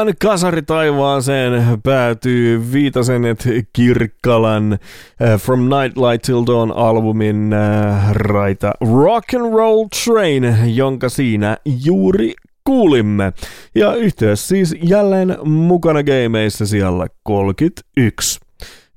Komeaan 0.06 0.16
kasaritaivaaseen 0.18 1.80
päätyy 1.82 2.72
Viitasenet 2.72 3.48
Kirkkalan 3.72 4.72
äh, 4.72 5.40
From 5.40 5.60
Nightlight 5.60 6.22
Till 6.22 6.46
Dawn 6.46 6.72
albumin 6.72 7.52
äh, 7.52 8.12
raita 8.12 8.72
Rock 8.80 9.34
and 9.34 9.54
Roll 9.54 9.84
Train, 10.04 10.56
jonka 10.76 11.08
siinä 11.08 11.56
juuri 11.84 12.34
kuulimme. 12.64 13.32
Ja 13.74 13.94
yhteys 13.94 14.48
siis 14.48 14.74
jälleen 14.82 15.36
mukana 15.44 16.02
gameissa 16.02 16.66
siellä 16.66 17.06
31. 17.22 18.40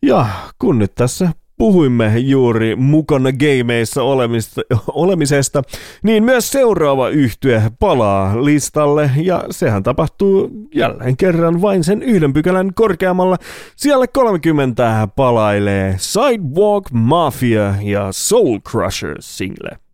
Ja 0.01 0.26
kun 0.60 0.80
nyt 0.80 0.95
tässä 0.95 1.30
puhuimme 1.60 2.18
juuri 2.18 2.76
mukana 2.76 3.30
gameissa 3.32 4.03
olemista, 4.03 4.62
olemisesta, 4.93 5.62
niin 6.03 6.24
myös 6.24 6.51
seuraava 6.51 7.10
yhtye 7.10 7.64
palaa 7.80 8.45
listalle 8.45 9.12
ja 9.24 9.43
sehän 9.51 9.84
tapahtuu 9.84 10.49
jälleen 10.76 11.18
kerran 11.18 11.62
vain 11.62 11.84
sen 11.84 12.03
yhden 12.03 12.34
pykälän 12.34 12.74
korkeammalla. 12.74 13.38
Siellä 13.76 14.07
30 14.07 15.07
palailee 15.16 15.95
Sidewalk 15.97 16.91
Mafia 16.91 17.76
ja 17.82 18.07
Soul 18.12 18.60
Crusher 18.60 19.16
single. 19.20 19.89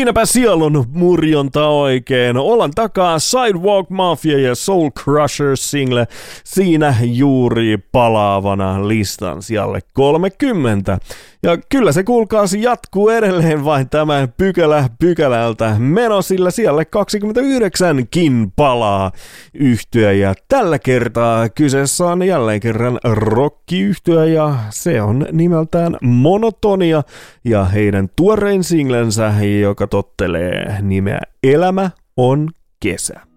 Siinäpä 0.00 0.26
sielun 0.26 0.86
murjonta 0.92 1.68
oikein. 1.68 2.36
Ollaan 2.36 2.70
takaa 2.70 3.18
Sidewalk 3.18 3.90
Mafia 3.90 4.38
ja 4.38 4.54
Soul 4.54 4.90
Crusher 4.90 5.56
single 5.56 6.06
siinä 6.44 6.94
juuri 7.02 7.78
palaavana 7.92 8.88
listan 8.88 9.42
sijalle 9.42 9.80
30. 9.92 10.98
Ja 11.42 11.58
kyllä 11.68 11.92
se 11.92 12.04
kuulkaasi 12.04 12.62
jatkuu 12.62 13.08
edelleen 13.08 13.64
vain 13.64 13.88
tämä 13.88 14.28
pykälä 14.36 14.88
pykälältä 14.98 15.76
meno, 15.78 16.22
sillä 16.22 16.50
siellä 16.50 16.82
29kin 16.82 18.50
palaa 18.56 19.12
yhtyä 19.54 20.12
ja 20.12 20.34
tällä 20.48 20.78
kertaa 20.78 21.48
kyseessä 21.48 22.04
on 22.04 22.22
jälleen 22.22 22.60
kerran 22.60 22.98
rockiyhtyä 23.04 24.24
ja 24.24 24.56
se 24.70 25.02
on 25.02 25.26
nimeltään 25.32 25.96
Monotonia 26.02 27.02
ja 27.44 27.64
heidän 27.64 28.08
tuorein 28.16 28.64
singlensä, 28.64 29.32
joka 29.60 29.86
tottelee 29.86 30.78
nimeä 30.82 31.20
Elämä 31.42 31.90
on 32.16 32.50
kesä. 32.80 33.29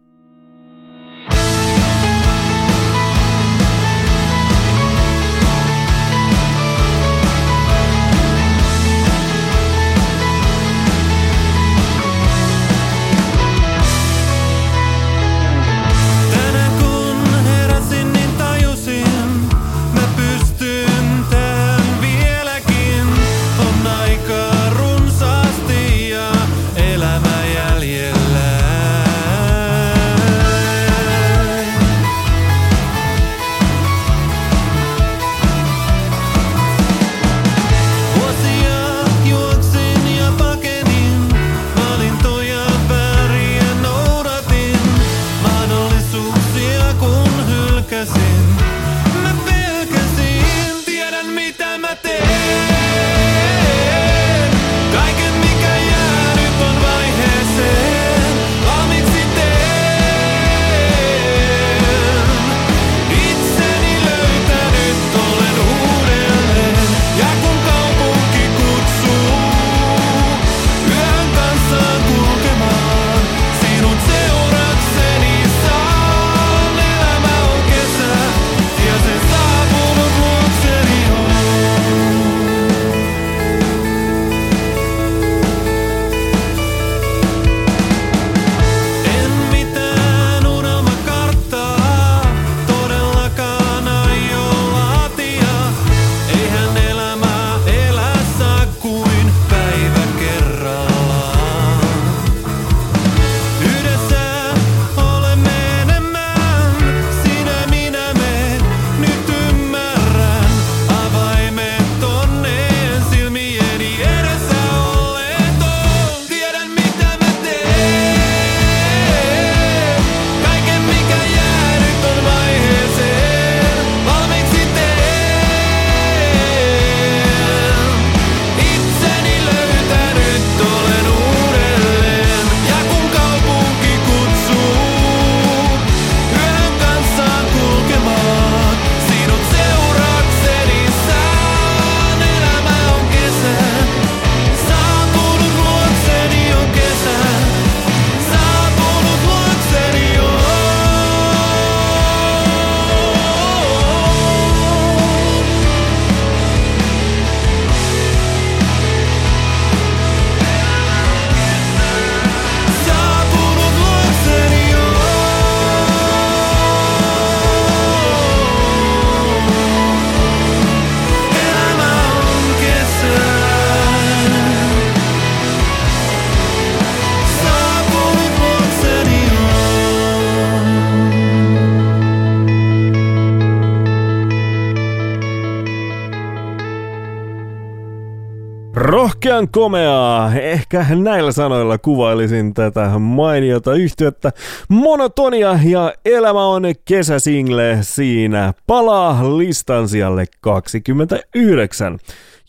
Rohkean 188.76 189.47
komeaa. 189.51 190.36
Ehkä 190.36 190.86
näillä 190.95 191.32
sanoilla 191.32 191.78
kuvailisin 191.78 192.53
tätä 192.53 192.99
mainiota 192.99 193.74
yhtiötä. 193.74 194.32
Monotonia 194.69 195.59
ja 195.65 195.93
elämä 196.05 196.45
on 196.45 196.63
kesäsingle 196.86 197.78
siinä. 197.82 198.53
Palaa 198.67 199.38
listan 199.38 199.89
sijalle 199.89 200.26
29. 200.41 201.99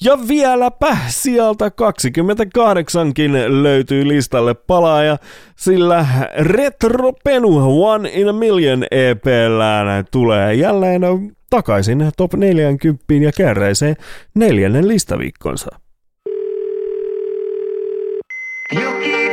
Ja 0.05 0.19
vieläpä 0.29 0.97
sieltä 1.09 1.69
28kin 1.69 3.63
löytyy 3.63 4.09
listalle 4.09 4.55
palaaja, 4.55 5.19
sillä 5.57 6.07
Retro 6.39 7.13
Penu 7.25 7.83
One 7.85 8.11
in 8.13 8.29
a 8.29 8.33
Million 8.33 8.85
EPllään 8.91 10.05
tulee 10.11 10.55
jälleen 10.55 11.03
takaisin 11.51 12.11
top 12.17 12.35
40 12.35 13.15
ja 13.15 13.33
kärräisee 13.37 13.95
neljännen 14.35 14.89
listaviikkonsa. 14.89 15.84
You 18.75 19.24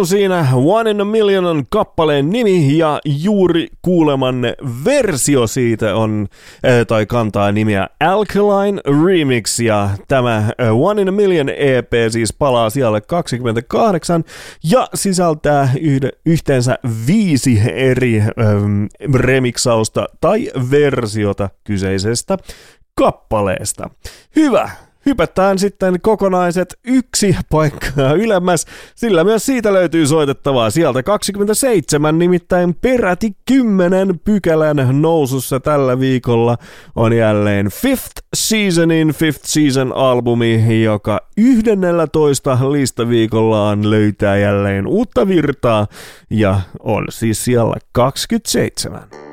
Retropelu 0.00 0.04
siinä, 0.04 0.46
One 0.54 0.90
in 0.90 1.00
a 1.00 1.04
Million 1.04 1.44
on 1.44 1.64
kappaleen 1.68 2.30
nimi 2.30 2.78
ja 2.78 3.00
juuri 3.04 3.68
kuulemanne 3.82 4.54
versio 4.84 5.46
siitä 5.46 5.96
on, 5.96 6.28
äh, 6.66 6.86
tai 6.86 7.06
kantaa 7.06 7.52
nimiä 7.52 7.88
Alkaline 8.00 8.80
Remix 9.04 9.58
ja 9.58 9.90
tämä 10.08 10.36
äh, 10.36 10.80
One 10.80 11.02
in 11.02 11.08
a 11.08 11.12
Million 11.12 11.48
EP 11.48 11.92
siis 12.10 12.32
palaa 12.32 12.70
siellä 12.70 13.00
28 13.00 14.24
ja 14.70 14.88
sisältää 14.94 15.72
yhde, 15.80 16.10
yhteensä 16.26 16.78
viisi 17.06 17.60
eri 17.74 18.20
ähm, 18.20 18.84
remiksausta 19.14 20.06
tai 20.20 20.50
versiota 20.70 21.50
kyseisestä 21.64 22.38
kappaleesta. 22.94 23.90
Hyvä, 24.36 24.70
hypätään 25.06 25.58
sitten 25.58 26.00
kokonaiset 26.00 26.78
yksi 26.84 27.36
paikkaa 27.50 28.12
ylemmäs, 28.12 28.66
sillä 28.94 29.24
myös 29.24 29.46
siitä 29.46 29.72
löytyy 29.72 30.06
soitettavaa 30.06 30.70
sieltä 30.70 31.02
27, 31.02 32.18
nimittäin 32.18 32.74
peräti 32.74 33.36
10 33.48 34.20
pykälän 34.24 35.02
nousussa 35.02 35.60
tällä 35.60 36.00
viikolla 36.00 36.56
on 36.96 37.12
jälleen 37.12 37.66
Fifth 37.66 38.22
Seasonin 38.36 39.08
Fifth 39.08 39.44
Season 39.44 39.96
albumi, 39.96 40.84
joka 40.84 41.20
11 41.36 42.58
listaviikollaan 42.72 43.90
löytää 43.90 44.36
jälleen 44.36 44.86
uutta 44.86 45.28
virtaa 45.28 45.86
ja 46.30 46.60
on 46.80 47.04
siis 47.10 47.44
siellä 47.44 47.76
27. 47.92 49.29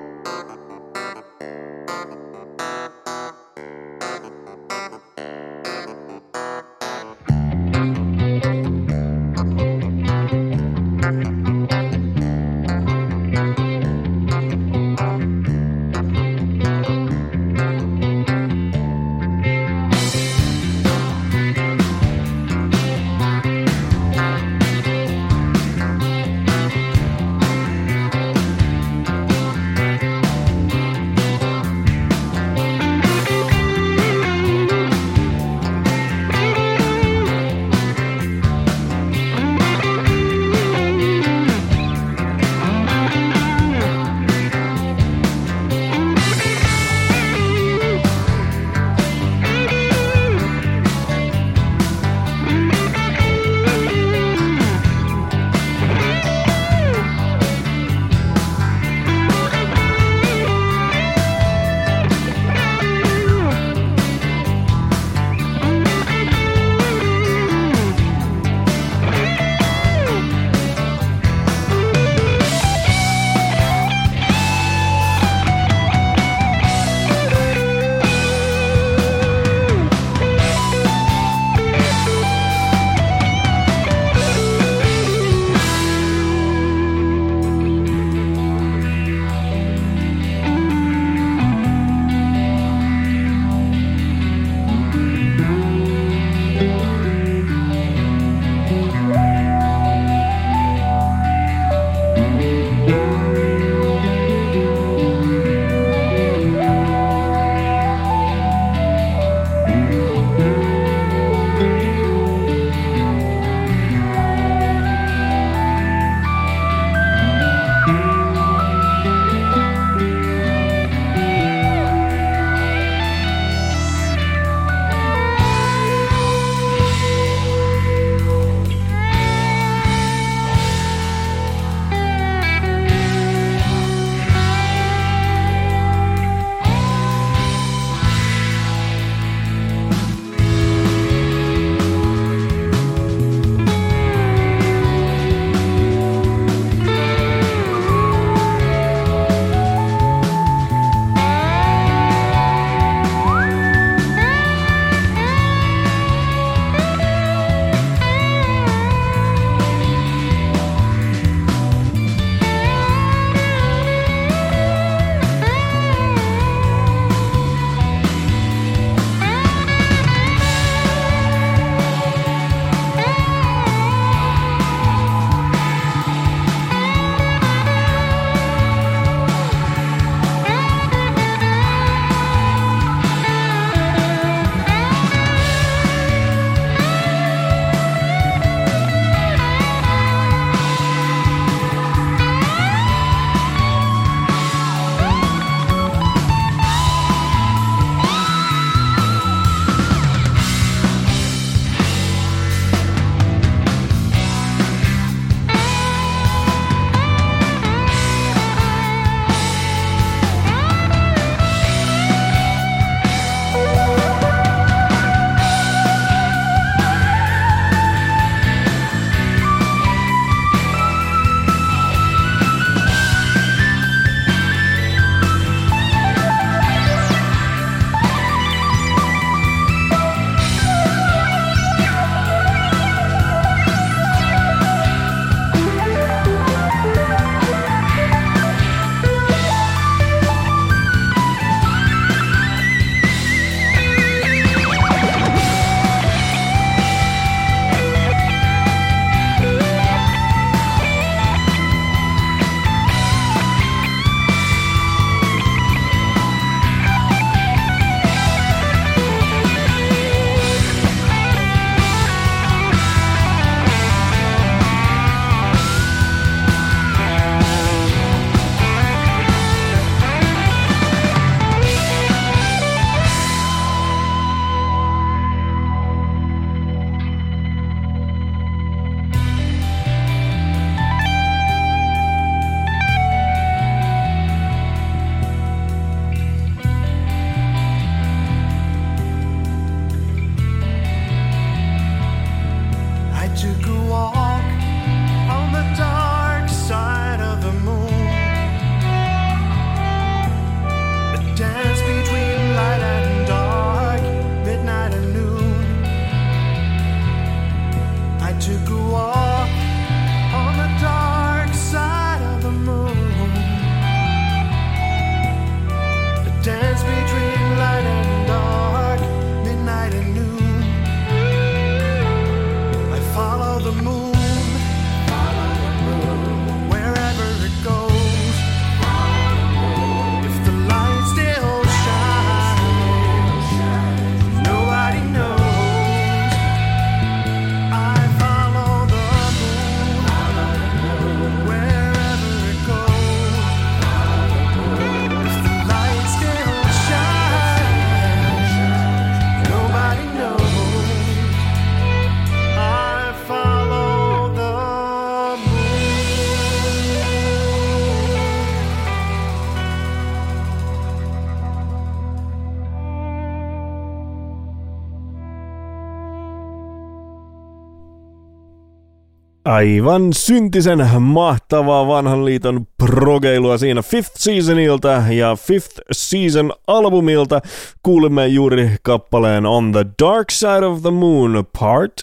Aivan 369.57 370.13
syntisen 370.13 371.01
mahtavaa 371.01 371.87
vanhan 371.87 372.25
liiton 372.25 372.67
progeilua 372.77 373.57
siinä 373.57 373.81
Fifth 373.81 374.11
Seasonilta 374.15 375.03
ja 375.09 375.35
Fifth 375.35 375.81
Season 375.91 376.53
albumilta 376.67 377.41
kuulimme 377.83 378.27
juuri 378.27 378.71
kappaleen 378.83 379.45
On 379.45 379.71
the 379.71 379.85
Dark 380.03 380.31
Side 380.31 380.65
of 380.65 380.81
the 380.81 380.91
Moon 380.91 381.45
Part 381.59 381.93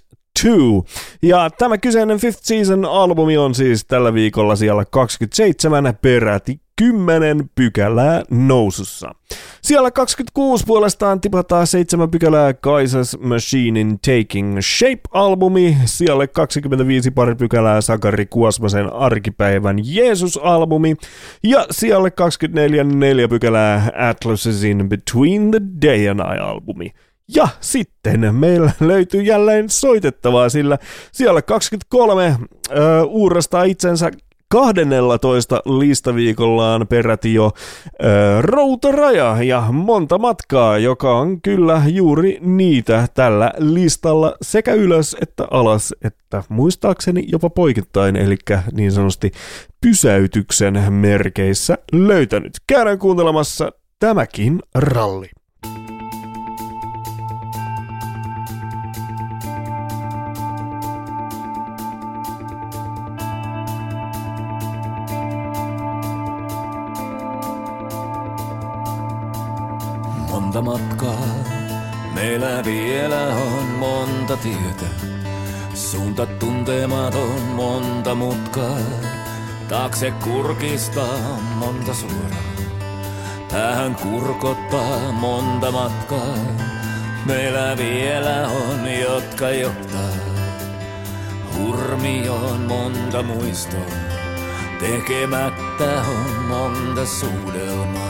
2. 0.43 0.59
Ja 1.23 1.51
tämä 1.59 1.79
kyseinen 1.79 2.19
Fifth 2.19 2.43
Season 2.43 2.85
albumi 2.85 3.37
on 3.37 3.55
siis 3.55 3.85
tällä 3.85 4.15
viikolla 4.15 4.57
siellä 4.57 4.85
27 4.85 5.99
peräti 6.03 6.64
10 6.77 7.51
pykälää 7.55 8.23
nousussa. 8.31 9.15
Siellä 9.63 9.91
26 9.91 10.65
puolestaan 10.67 11.21
tipataan 11.21 11.67
7 11.67 12.11
pykälää 12.11 12.55
Kaisas 12.55 13.17
Machinein 13.21 13.99
Taking 13.99 14.59
Shape-albumi, 14.61 15.77
siellä 15.85 16.27
25 16.27 17.11
pari 17.11 17.35
pykälää 17.35 17.81
Sakari 17.81 18.27
Kuosmasen 18.27 18.93
Arkipäivän 18.93 19.77
Jeesus-albumi, 19.79 20.97
ja 21.45 21.67
siellä 21.71 22.11
24 22.11 22.85
4 22.85 23.29
pykälää 23.29 23.91
Atlasin 23.99 24.89
Between 24.89 25.51
the 25.51 25.61
Day 25.83 26.09
and 26.09 26.21
Night-albumi. 26.21 26.91
Ja 27.35 27.49
sitten 27.61 28.35
meillä 28.35 28.73
löytyy 28.81 29.23
jälleen 29.23 29.71
soitettavaa, 29.71 30.49
sillä 30.49 30.79
siellä 31.13 31.43
23 31.43 32.27
äh, 32.27 32.37
uurastaa 33.09 33.65
itsensä 33.65 34.11
12 34.55 35.63
listaviikollaan 35.65 36.87
peräti 36.87 37.35
jo 37.35 37.53
ö, 38.03 38.07
routaraja 38.41 39.43
ja 39.43 39.61
monta 39.73 40.19
matkaa, 40.19 40.79
joka 40.79 41.19
on 41.19 41.41
kyllä 41.41 41.83
juuri 41.87 42.39
niitä 42.41 43.09
tällä 43.15 43.53
listalla 43.59 44.37
sekä 44.43 44.73
ylös 44.73 45.17
että 45.23 45.49
alas, 45.51 45.95
että 46.05 46.43
muistaakseni 46.49 47.25
jopa 47.27 47.51
poikittain, 47.51 48.17
eli 48.17 48.37
niin 48.73 48.93
sanotusti 48.93 49.33
pysäytyksen 49.81 50.93
merkeissä 50.93 51.79
löytänyt. 51.93 52.53
Käydään 52.67 52.99
kuuntelemassa 52.99 53.73
tämäkin 53.99 54.61
ralli. 54.75 55.31
Monta 70.55 70.71
matkaa, 70.71 71.27
meillä 72.13 72.65
vielä 72.65 73.27
on 73.27 73.65
monta 73.65 74.37
tietä. 74.37 74.87
Suunta 75.75 76.27
tuntematon, 76.27 77.41
monta 77.41 78.15
mutkaa. 78.15 78.79
Taakse 79.69 80.11
kurkistaa 80.11 81.19
monta 81.55 81.95
suoraa. 81.95 82.53
Päähän 83.53 83.95
kurkottaa 83.95 85.13
monta 85.13 85.71
matkaa. 85.73 86.37
Meillä 87.27 87.77
vielä 87.79 88.49
on, 88.49 88.93
jotka 89.01 89.51
johtaa. 89.51 90.15
Hurmioon 91.57 92.61
monta 92.61 93.23
muistoa. 93.23 93.81
Tekemättä 94.81 96.03
on 96.09 96.45
monta 96.49 97.07
suudelmaa 97.07 98.04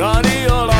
Honey, 0.00 0.46
all 0.46 0.70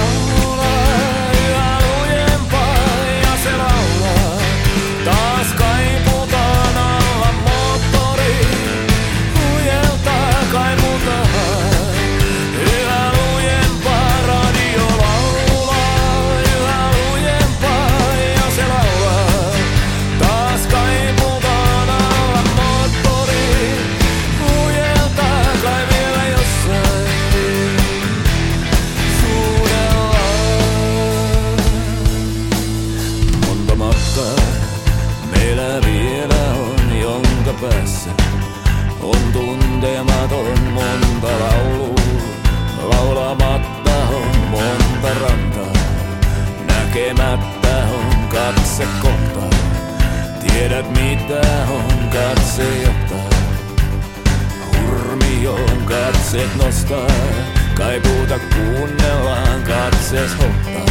Tiedät 50.70 50.90
mitä 50.90 51.40
on 51.70 52.08
katse 52.12 52.82
johtaa. 52.82 53.30
Hurmioon 54.66 55.84
katset 55.84 56.56
nostaa, 56.56 57.10
kaipuuta 57.74 58.38
kuunnellaan 58.38 59.62
katses 59.62 60.30
hottaa. 60.38 60.89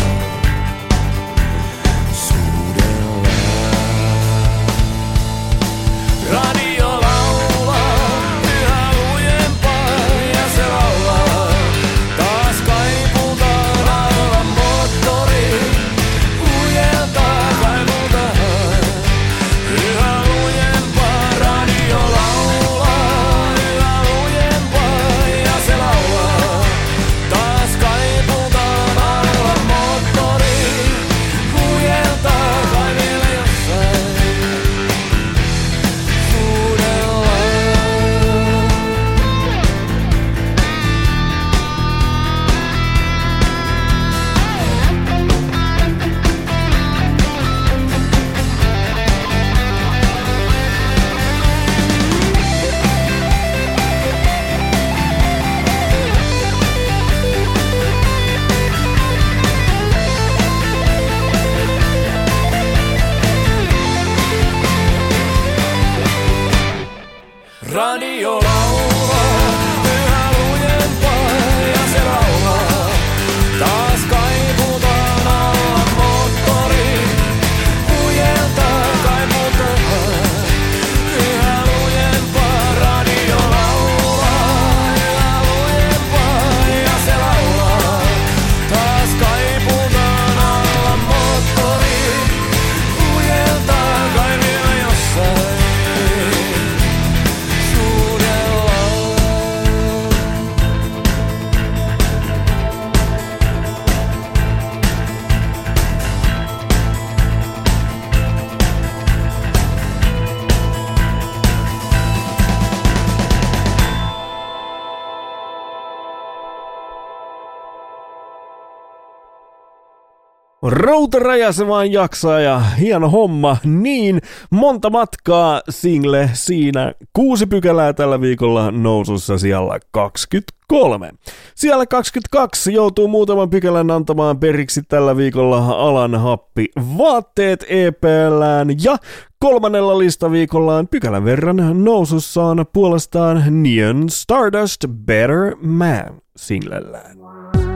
Yksi 121.19 121.27
raja 121.27 121.51
se 121.51 121.67
vaan 121.67 121.91
jaksaa 121.91 122.39
ja 122.39 122.59
hieno 122.59 123.09
homma. 123.09 123.57
Niin, 123.63 124.21
monta 124.49 124.89
matkaa 124.89 125.61
single 125.69 126.29
siinä. 126.33 126.93
Kuusi 127.13 127.45
pykälää 127.45 127.93
tällä 127.93 128.21
viikolla 128.21 128.71
nousussa 128.71 129.37
siellä 129.37 129.79
23. 129.91 131.11
Siellä 131.55 131.85
22 131.85 132.73
joutuu 132.73 133.07
muutaman 133.07 133.49
pykälän 133.49 133.91
antamaan 133.91 134.39
periksi 134.39 134.81
tällä 134.87 135.17
viikolla 135.17 135.57
alan 135.57 136.15
happi 136.15 136.65
vaatteet 136.97 137.65
EPLään 137.69 138.67
ja 138.83 138.97
Kolmannella 139.39 139.97
listaviikollaan 139.97 140.87
pykälän 140.87 141.25
verran 141.25 141.83
nousussaan 141.83 142.65
puolestaan 142.73 143.63
Neon 143.63 144.09
Stardust 144.09 144.85
Better 145.05 145.55
Man 145.61 146.21
singlellään. 146.35 147.68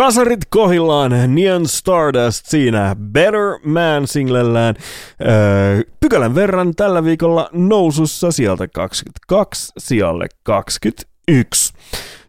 Kasarit 0.00 0.40
kohillaan, 0.50 1.12
Neon 1.34 1.68
Stardust 1.68 2.46
siinä 2.46 2.96
Better 3.12 3.58
Man 3.64 4.06
singlellään. 4.06 4.74
Öö, 5.20 5.80
pykälän 6.00 6.34
verran 6.34 6.74
tällä 6.74 7.04
viikolla 7.04 7.50
nousussa 7.52 8.32
sieltä 8.32 8.68
22 8.68 9.72
sijalle 9.78 10.26
21. 10.42 11.72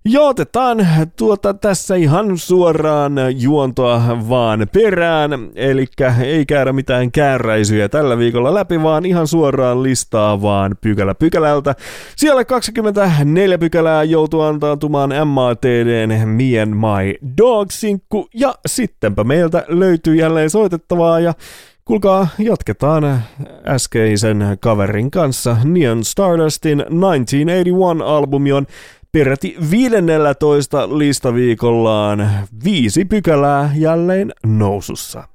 Ja 0.06 0.22
otetaan 0.22 0.88
tuota 1.16 1.54
tässä 1.54 1.96
ihan 1.96 2.38
suoraan 2.38 3.14
juontoa 3.36 4.18
vaan 4.30 4.68
perään, 4.74 5.32
eli 5.56 5.86
ei 6.24 6.46
käydä 6.46 6.74
mitään 6.74 7.12
kääräisyjä 7.12 7.90
tällä 7.90 8.18
viikolla 8.18 8.54
läpi, 8.54 8.84
vaan 8.84 9.06
ihan 9.06 9.28
suoraan 9.28 9.84
listaa 9.84 10.42
vaan 10.42 10.76
pykälä 10.82 11.16
pykälältä. 11.16 11.76
Siellä 12.16 12.46
24 12.46 13.58
pykälää 13.58 14.04
joutuu 14.04 14.42
antautumaan 14.42 15.28
MATDn 15.28 16.28
Mien 16.28 16.78
My 16.78 17.14
Dog-sinkku, 17.38 18.30
ja 18.34 18.56
sittenpä 18.66 19.24
meiltä 19.24 19.66
löytyy 19.68 20.16
jälleen 20.16 20.50
soitettavaa, 20.50 21.20
ja 21.20 21.34
Kuulkaa, 21.86 22.28
jatketaan 22.40 23.22
äskeisen 23.68 24.58
kaverin 24.60 25.12
kanssa. 25.12 25.58
Neon 25.64 26.04
Stardustin 26.04 26.80
1981-albumi 26.80 28.54
on 28.54 28.66
peräti 29.12 29.56
15 29.72 30.98
listaviikollaan 30.98 32.30
viisi 32.64 33.06
pykälää 33.06 33.72
jälleen 33.76 34.34
nousussa. 34.46 35.31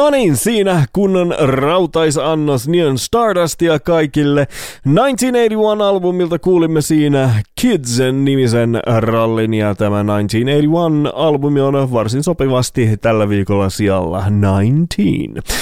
No 0.00 0.10
niin, 0.10 0.36
siinä 0.36 0.86
kunnon 0.92 1.34
rautaisannos 1.38 2.68
Neon 2.68 2.98
Stardustia 2.98 3.78
kaikille. 3.78 4.46
1981-albumilta 4.88 6.38
kuulimme 6.38 6.80
siinä 6.80 7.42
Kidsen 7.60 8.24
nimisen 8.24 8.80
rallin 9.00 9.54
ja 9.54 9.74
tämä 9.74 10.02
1981-albumi 10.02 11.60
on 11.60 11.92
varsin 11.92 12.22
sopivasti 12.22 12.96
tällä 13.00 13.28
viikolla 13.28 13.70
siellä 13.70 14.24
19. 14.68 15.54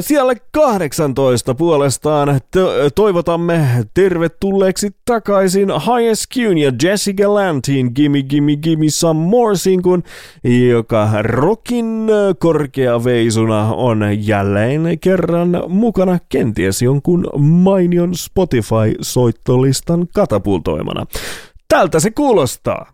Siellä 0.00 0.34
18 0.52 1.54
puolestaan 1.54 2.40
to- 2.50 2.90
toivotamme 2.94 3.66
tervetulleeksi 3.94 4.90
takaisin 5.04 5.68
Highest 5.68 6.24
Qn 6.34 6.58
ja 6.58 6.72
Jessica 6.82 7.34
Lantin 7.34 7.90
Gimme 7.94 8.22
Gimme 8.22 8.56
Gimme 8.56 8.86
Some 8.88 9.20
More 9.26 9.56
singun, 9.56 10.02
joka 10.70 11.08
rokin 11.22 12.10
korkea 12.38 13.04
veisuna 13.04 13.72
on 13.74 14.04
jälleen 14.26 14.98
kerran 15.00 15.62
mukana 15.68 16.18
kenties 16.28 16.82
jonkun 16.82 17.26
mainion 17.38 18.14
spot 18.14 18.51
Spotify-soittolistan 18.52 20.06
katapultoimana. 20.14 21.06
Tältä 21.68 22.00
se 22.00 22.10
kuulostaa. 22.10 22.91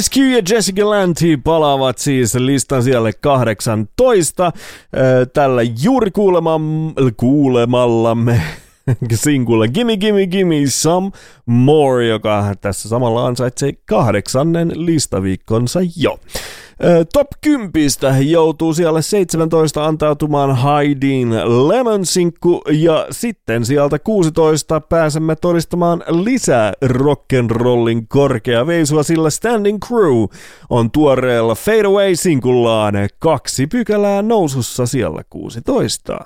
SQ 0.00 0.16
ja 0.16 0.42
Jessica 0.50 0.90
Lanty 0.90 1.36
palaavat 1.36 1.98
siis 1.98 2.34
listan 2.34 2.82
siellä 2.82 3.12
18 3.12 4.52
tällä 5.32 5.62
juuri 5.82 6.10
kuulemam, 6.10 6.94
kuulemallamme 7.16 8.42
singulla 9.14 9.68
Gimme 9.68 9.96
Gimme 9.96 10.26
Gimme 10.26 10.54
Some 10.66 11.10
More, 11.46 12.06
joka 12.06 12.54
tässä 12.60 12.88
samalla 12.88 13.26
ansaitsee 13.26 13.72
kahdeksannen 13.86 14.72
listaviikkonsa 14.74 15.80
jo. 15.96 16.18
Top 17.12 17.26
10 17.40 18.30
joutuu 18.30 18.74
siellä 18.74 19.02
17 19.02 19.86
antautumaan 19.86 20.56
Haidin 20.56 21.30
Lemon 21.68 22.06
Sinkku 22.06 22.62
ja 22.70 23.06
sitten 23.10 23.64
sieltä 23.64 23.98
16 23.98 24.80
pääsemme 24.80 25.36
todistamaan 25.36 26.02
lisää 26.08 26.72
rock'n'rollin 26.84 28.06
korkea 28.08 28.66
veisua, 28.66 29.02
sillä 29.02 29.30
Standing 29.30 29.78
Crew 29.86 30.24
on 30.70 30.90
tuoreella 30.90 31.54
Fade 31.54 31.86
Away 31.86 32.16
sinkullaan 32.16 32.94
kaksi 33.18 33.66
pykälää 33.66 34.22
nousussa 34.22 34.86
siellä 34.86 35.22
16. 35.30 36.18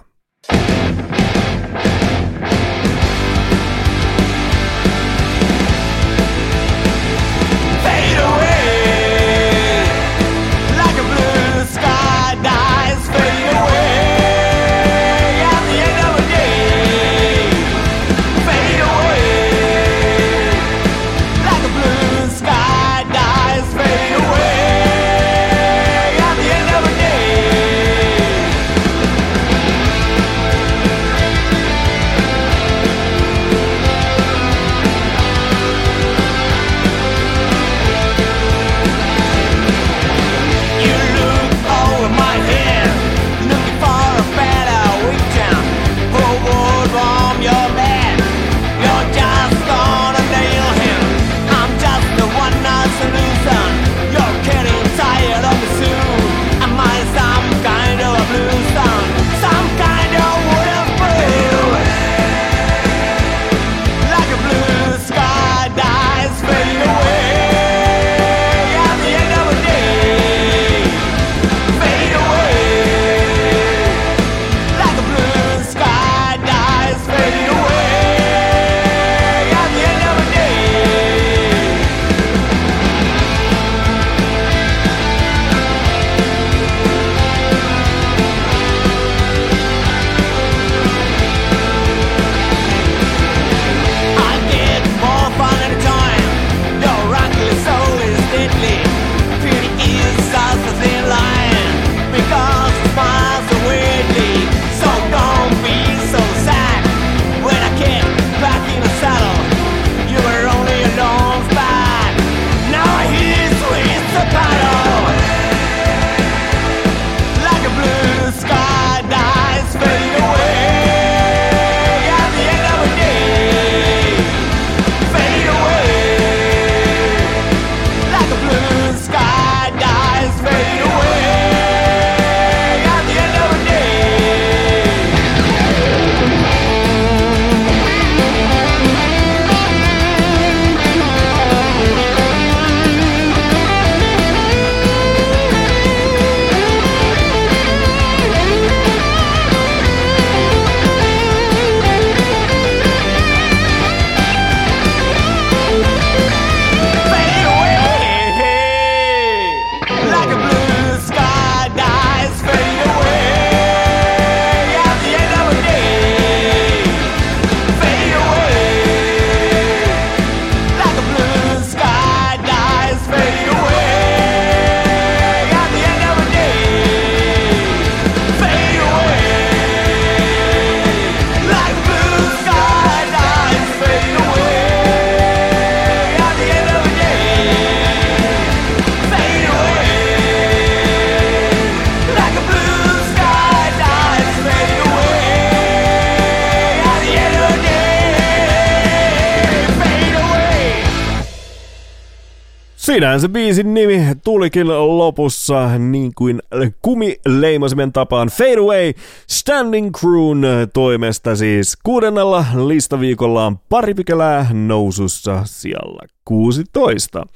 Siinähän 203.13 203.21
se 203.21 203.29
biisin 203.29 203.75
nimi 203.75 204.03
tulikin 204.25 204.69
lopussa 204.69 205.79
niin 205.79 206.13
kuin 206.15 206.43
kumileimasimen 206.83 207.93
tapaan 207.93 208.29
Fade 208.29 208.59
Away 208.59 208.93
Standing 209.27 209.91
Crewn 210.01 210.43
toimesta 210.73 211.37
siis 211.37 211.77
kuudennella 211.83 212.45
listaviikollaan 212.67 213.59
pari 213.59 213.95
pykälää 213.95 214.47
nousussa 214.53 215.43
siellä 215.45 216.07
16. 216.25 217.27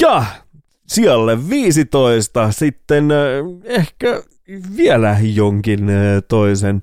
Ja 0.00 0.24
sijalle 0.86 1.48
15 1.48 2.52
sitten 2.52 3.10
äh, 3.10 3.18
ehkä 3.64 4.22
vielä 4.76 5.16
jonkin 5.34 5.90
äh, 5.90 6.22
toisen 6.28 6.82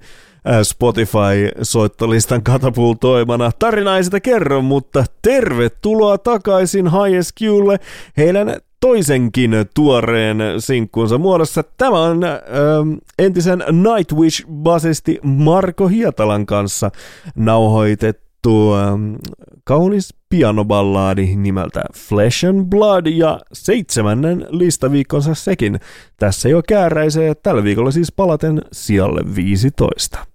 Spotify-soittolistan 0.63 2.43
katapultoimana. 2.43 3.51
Tarina 3.59 3.97
ei 3.97 4.03
sitä 4.03 4.19
kerro, 4.19 4.61
mutta 4.61 5.05
tervetuloa 5.21 6.17
takaisin 6.17 6.85
HiSQlle 6.87 7.79
heidän 8.17 8.55
toisenkin 8.79 9.51
tuoreen 9.73 10.37
sinkkunsa 10.59 11.17
muodossa. 11.17 11.63
Tämä 11.77 12.01
on 12.01 12.23
ähm, 12.23 12.93
entisen 13.19 13.59
Nightwish-basisti 13.59 15.19
Marko 15.23 15.87
Hietalan 15.87 16.45
kanssa 16.45 16.91
nauhoitettu 17.35 18.22
ähm, 18.49 19.15
kaunis 19.63 20.13
pianoballaadi 20.29 21.35
nimeltä 21.35 21.83
Flesh 21.95 22.45
and 22.45 22.65
Blood 22.69 23.05
ja 23.07 23.39
seitsemännen 23.53 24.47
listaviikkonsa 24.49 25.35
sekin. 25.35 25.79
Tässä 26.17 26.49
jo 26.49 26.61
kääräisee 26.67 27.35
tällä 27.35 27.63
viikolla 27.63 27.91
siis 27.91 28.11
palaten 28.11 28.61
sijalle 28.71 29.35
15. 29.35 30.25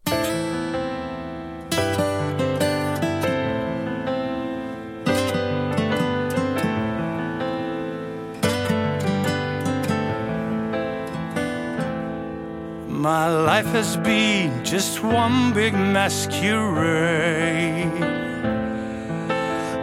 My 12.98 13.28
life 13.28 13.66
has 13.66 13.96
been 13.96 14.64
just 14.64 15.04
one 15.04 15.52
big 15.52 15.72
masquerade. 15.72 16.42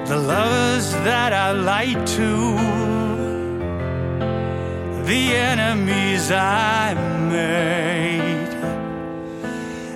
The 0.09 0.17
lovers 0.17 0.91
that 1.07 1.31
I 1.31 1.53
lied 1.53 2.05
to, 2.05 2.55
the 5.05 5.33
enemies 5.33 6.29
I 6.29 6.93
made, 7.29 8.53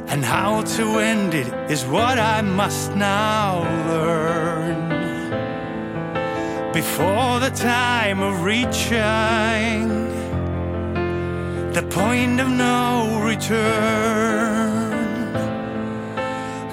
and 0.07 0.23
how 0.23 0.61
to 0.61 0.99
end 0.99 1.33
it 1.33 1.53
is 1.69 1.85
what 1.85 2.17
I 2.19 2.39
must 2.39 2.95
now 2.95 3.63
learn. 3.89 4.79
Before 6.71 7.41
the 7.41 7.51
time 7.53 8.21
of 8.21 8.43
reaching 8.45 10.18
the 11.73 11.83
point 11.83 12.39
of 12.39 12.49
no 12.49 13.21
return. 13.23 14.89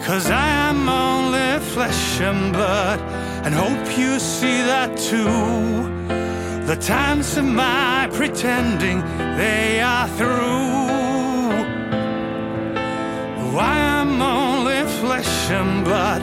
Cause 0.04 0.30
I 0.30 0.48
am 0.68 0.88
only 0.88 1.60
flesh 1.74 2.20
and 2.20 2.52
blood, 2.52 3.00
and 3.44 3.54
hope 3.54 3.98
you 3.98 4.18
see 4.18 4.62
that 4.62 4.96
too. 4.96 5.94
The 6.66 6.76
times 6.76 7.36
of 7.36 7.44
my 7.44 8.08
pretending 8.12 9.00
they 9.36 9.80
are 9.80 10.08
through. 10.16 10.66
I 13.58 13.78
am 13.78 14.20
only 14.20 14.82
flesh 15.00 15.50
and 15.50 15.84
blood, 15.84 16.22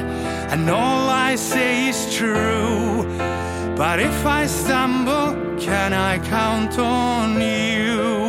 and 0.51 0.69
all 0.69 1.09
I 1.09 1.35
say 1.35 1.89
is 1.89 2.15
true. 2.15 3.05
But 3.75 3.99
if 3.99 4.25
I 4.25 4.45
stumble, 4.45 5.57
can 5.59 5.93
I 5.93 6.19
count 6.19 6.77
on 6.77 7.41
you? 7.41 8.22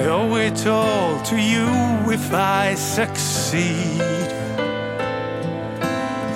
I 0.00 0.04
owe 0.04 0.34
it 0.36 0.66
all 0.66 1.20
to 1.24 1.36
you 1.36 1.68
if 2.10 2.32
I 2.32 2.74
succeed. 2.74 4.00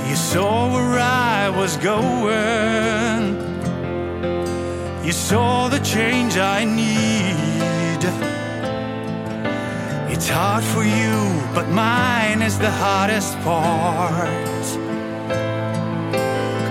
You 0.07 0.17
saw 0.17 0.71
where 0.75 0.99
I 1.01 1.49
was 1.49 1.79
going, 1.79 3.39
you 5.03 5.13
saw 5.13 5.69
the 5.69 5.79
change 5.79 6.37
I 6.37 6.67
need. 6.67 8.03
It's 10.13 10.29
hard 10.29 10.63
for 10.63 10.85
you, 10.85 11.17
but 11.55 11.67
mine 11.71 12.43
is 12.43 12.59
the 12.59 12.71
hardest 12.71 13.33
part. 13.41 14.67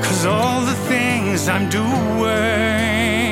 Cause 0.06 0.28
all 0.28 0.61
the 0.61 0.78
things 0.88 1.48
I'm 1.48 1.68
doing 1.72 3.23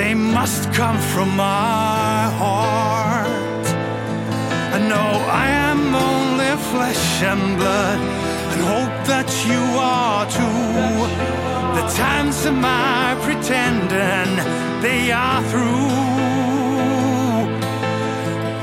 they 0.00 0.14
must 0.14 0.62
come 0.72 0.98
from 1.12 1.28
my 1.36 2.20
heart. 2.40 3.66
I 4.76 4.78
know 4.90 5.10
I 5.44 5.48
am 5.70 5.82
only 6.10 6.52
flesh 6.72 7.06
and 7.30 7.44
blood, 7.60 8.00
and 8.52 8.60
hope 8.74 8.96
that 9.12 9.30
you 9.48 9.62
are 9.98 10.24
too. 10.38 10.70
The 11.76 11.86
times 12.04 12.38
of 12.50 12.54
my 12.54 13.04
pretending, 13.26 14.30
they 14.84 15.02
are 15.26 15.42
through. 15.50 15.90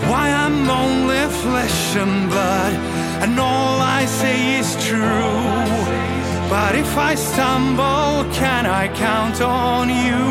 Why 0.10 0.26
I'm 0.44 0.60
only 0.84 1.24
flesh 1.44 1.82
and 2.04 2.18
blood, 2.32 2.74
and 3.24 3.34
all 3.40 3.76
I 4.00 4.02
say 4.22 4.38
is 4.62 4.70
true. 4.88 6.17
But 6.50 6.76
if 6.76 6.98
I 6.98 7.16
stumble, 7.16 8.24
can 8.34 8.66
I 8.66 8.88
count 8.88 9.42
on 9.42 9.90
you? 9.90 10.24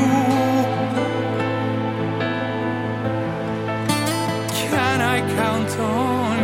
Can 4.56 5.02
I 5.02 5.20
count 5.36 5.78
on 5.78 6.35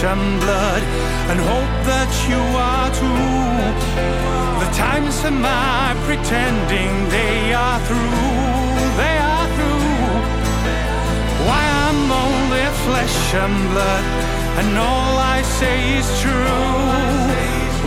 flesh 0.00 0.16
and 0.16 0.40
blood, 0.40 0.82
and 1.30 1.38
hope 1.40 1.76
that 1.84 2.10
you 2.28 2.40
are 2.56 2.90
too. 3.00 3.20
The 4.62 4.70
times 4.76 5.24
of 5.24 5.32
my 5.32 5.94
pretending 6.06 6.92
they 7.10 7.52
are 7.52 7.80
through, 7.86 8.10
they 8.96 9.16
are 9.18 9.48
through. 9.56 9.88
Why 11.46 11.62
I'm 11.84 12.10
only 12.10 12.66
flesh 12.86 13.34
and 13.34 13.56
blood, 13.72 14.04
and 14.60 14.78
all 14.78 15.18
I 15.18 15.42
say 15.42 15.98
is 15.98 16.08
true. 16.22 16.56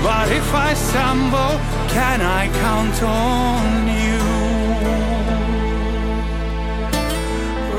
But 0.03 0.31
if 0.31 0.53
I 0.53 0.73
stumble, 0.73 1.57
can 1.89 2.21
I 2.21 2.43
count 2.65 3.01
on 3.03 3.87
you? 4.05 4.23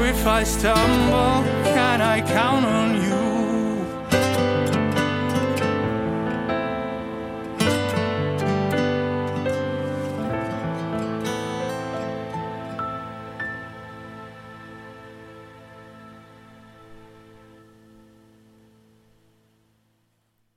If 0.08 0.26
I 0.26 0.42
stumble, 0.44 1.44
can 1.74 2.00
I 2.00 2.20
count 2.20 2.64
on 2.64 3.02
you? 3.02 3.13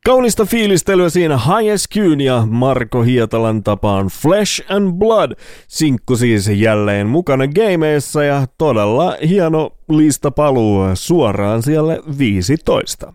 Kaunista 0.07 0.45
fiilistelyä 0.45 1.09
siinä 1.09 1.37
High 1.37 1.75
Skyn 1.75 2.21
ja 2.21 2.47
Marko 2.49 3.01
Hietalan 3.01 3.63
tapaan 3.63 4.07
Flesh 4.07 4.63
and 4.69 4.93
Blood. 4.93 5.31
Sinkku 5.67 6.15
siis 6.15 6.47
jälleen 6.47 7.07
mukana 7.07 7.47
gameissa 7.47 8.23
ja 8.23 8.45
todella 8.57 9.15
hieno 9.27 9.69
lista 9.89 10.31
paluu 10.31 10.81
suoraan 10.93 11.63
siellä 11.63 11.97
15. 12.17 13.13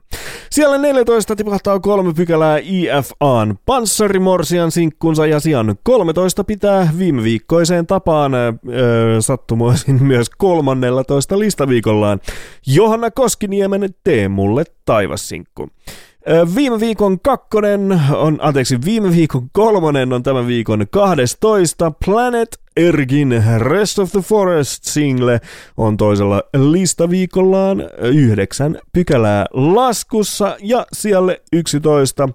Siellä 0.50 0.78
14 0.78 1.36
tipahtaa 1.36 1.80
kolme 1.80 2.12
pykälää 2.14 2.58
IFAn 2.62 3.58
Panssarimorsian 3.66 4.70
sinkkunsa 4.70 5.26
ja 5.26 5.40
sijan 5.40 5.76
13 5.82 6.44
pitää 6.44 6.88
viime 6.98 7.22
viikkoiseen 7.22 7.86
tapaan 7.86 8.34
öö, 8.34 9.20
sattumoisin 9.20 10.02
myös 10.12 10.30
13 10.30 11.38
listaviikollaan 11.38 12.20
Johanna 12.66 13.10
Koskiniemen 13.10 13.90
Teemulle 14.04 14.64
taivassinkku. 14.84 15.62
Ö, 15.62 16.11
Viime 16.54 16.80
viikon 16.80 17.20
kakkonen 17.20 18.00
on, 18.14 18.38
anteeksi, 18.40 18.78
viime 18.84 19.10
viikon 19.10 19.50
kolmonen 19.52 20.12
on 20.12 20.22
tämän 20.22 20.46
viikon 20.46 20.86
12. 20.90 21.92
Planet 22.04 22.60
Ergin 22.76 23.44
Rest 23.58 23.98
of 23.98 24.10
the 24.10 24.20
Forest 24.20 24.84
single 24.84 25.40
on 25.76 25.96
toisella 25.96 26.42
listaviikollaan 26.70 27.82
yhdeksän 27.98 28.78
pykälää 28.92 29.46
laskussa 29.52 30.56
ja 30.60 30.86
siellä 30.92 31.36
11 31.52 32.28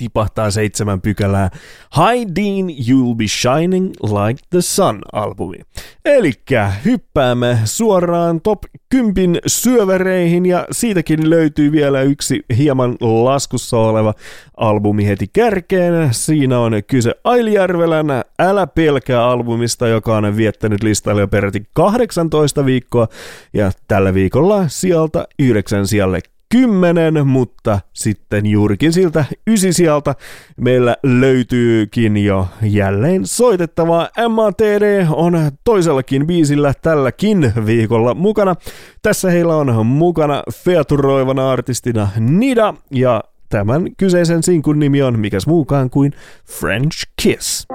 tipahtaa 0.00 0.50
seitsemän 0.50 1.00
pykälää 1.00 1.50
High 1.96 2.32
Dean 2.34 2.68
You'll 2.68 3.16
Be 3.16 3.24
Shining 3.26 3.92
Like 4.02 4.42
the 4.50 4.60
Sun-albumi. 4.60 5.58
Elikkä 6.04 6.72
hyppäämme 6.84 7.58
suoraan 7.64 8.40
top 8.40 8.58
10 8.88 9.40
syövereihin 9.46 10.46
ja 10.46 10.66
siitäkin 10.70 11.30
löytyy 11.30 11.72
vielä 11.72 12.02
yksi 12.02 12.44
hieman 12.56 12.96
laskussa 13.00 13.76
oleva 13.76 14.14
albumi 14.56 15.06
heti 15.06 15.26
kärkeen. 15.32 16.14
Siinä 16.14 16.58
on 16.58 16.72
kyse 16.86 17.14
Ailijärvelän 17.24 18.06
Älä 18.38 18.66
pelkää 18.66 19.24
albumista, 19.24 19.88
joka 19.88 20.16
on 20.16 20.36
viettänyt 20.36 20.82
listalle 20.82 21.20
jo 21.20 21.28
peräti 21.28 21.62
18 21.72 22.66
viikkoa 22.66 23.08
ja 23.52 23.72
tällä 23.88 24.14
viikolla 24.14 24.64
sieltä 24.68 25.26
9 25.38 25.86
sijalle 25.86 26.20
10, 26.52 27.26
mutta 27.26 27.80
sitten 27.92 28.46
juurikin 28.46 28.92
siltä 28.92 29.24
ysisijalta 29.46 30.14
meillä 30.56 30.96
löytyykin 31.02 32.16
jo 32.16 32.48
jälleen 32.62 33.26
soitettavaa. 33.26 34.08
MATD 34.28 35.06
on 35.10 35.50
toisellakin 35.64 36.26
biisillä 36.26 36.72
tälläkin 36.82 37.52
viikolla 37.66 38.14
mukana. 38.14 38.54
Tässä 39.02 39.30
heillä 39.30 39.56
on 39.56 39.86
mukana 39.86 40.42
featuroivana 40.52 41.50
artistina 41.50 42.08
Nida 42.18 42.74
ja 42.90 43.24
tämän 43.48 43.96
kyseisen 43.96 44.42
sinkun 44.42 44.78
nimi 44.78 45.02
on 45.02 45.18
mikäs 45.18 45.46
muukaan 45.46 45.90
kuin 45.90 46.12
French 46.60 47.06
Kiss. 47.22 47.66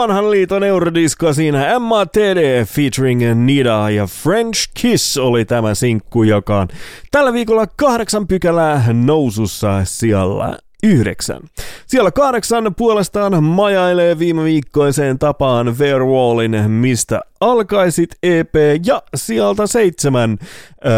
Vanhan 0.00 0.30
liiton 0.30 0.64
eurodisko 0.64 1.32
siinä 1.32 1.78
MATD 1.78 2.64
featuring 2.64 3.22
Nida 3.34 3.90
ja 3.90 4.06
French 4.06 4.70
Kiss 4.74 5.18
oli 5.18 5.44
tämä 5.44 5.74
sinkku, 5.74 6.22
joka 6.22 6.60
on 6.60 6.68
tällä 7.10 7.32
viikolla 7.32 7.66
kahdeksan 7.66 8.26
pykälää 8.26 8.84
nousussa 8.92 9.84
siellä 9.84 10.58
yhdeksän. 10.82 11.40
Siellä 11.86 12.10
kahdeksan 12.10 12.74
puolestaan 12.74 13.44
majailee 13.44 14.18
viime 14.18 14.44
viikkoiseen 14.44 15.18
tapaan 15.18 15.78
Verwallin 15.78 16.70
Mistä 16.70 17.20
alkaisit 17.40 18.10
EP 18.22 18.54
ja 18.86 19.02
sieltä 19.14 19.66
seitsemän 19.66 20.38
öö, 20.84 20.92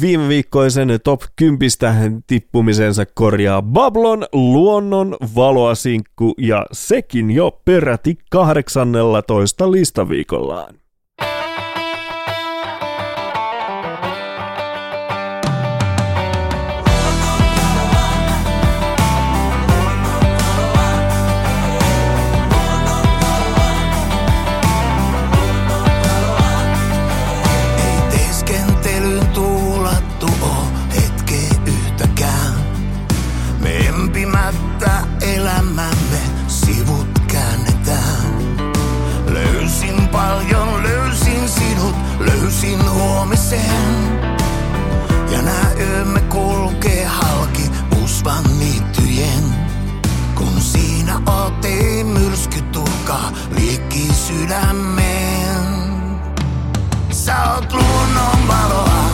viime 0.00 0.28
viikkoisen 0.28 0.88
top 1.04 1.22
10 1.36 2.24
tippumisensa 2.26 3.06
korjaa 3.14 3.62
Bablon 3.62 4.26
luonnon 4.32 5.16
valoasinkku 5.34 6.34
ja 6.38 6.66
sekin 6.72 7.30
jo 7.30 7.60
peräti 7.64 8.18
18 8.30 9.70
listaviikollaan. 9.70 10.74
Saklunnom 57.10 58.48
valoa 58.48 59.09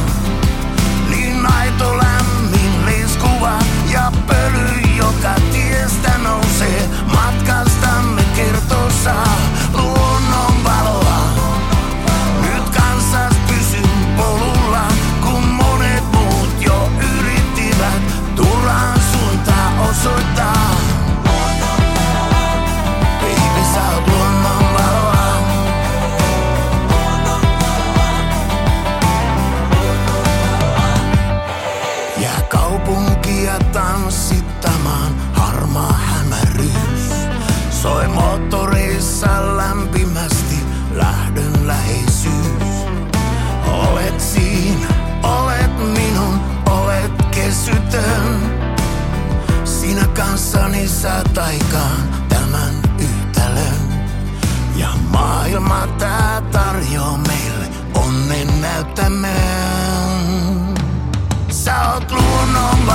kanssani 50.57 50.89
saa 50.89 51.23
taikaan 51.35 52.09
tämän 52.29 52.75
yhtälön. 52.99 53.77
Ja 54.77 54.89
maailma 55.11 55.87
tää 55.99 56.43
tarjoaa 56.53 57.19
meille 57.19 57.69
onnen 57.95 58.61
näyttämön. 58.61 59.31
Sä 61.49 61.93
oot 61.93 62.11
luonnon 62.11 62.87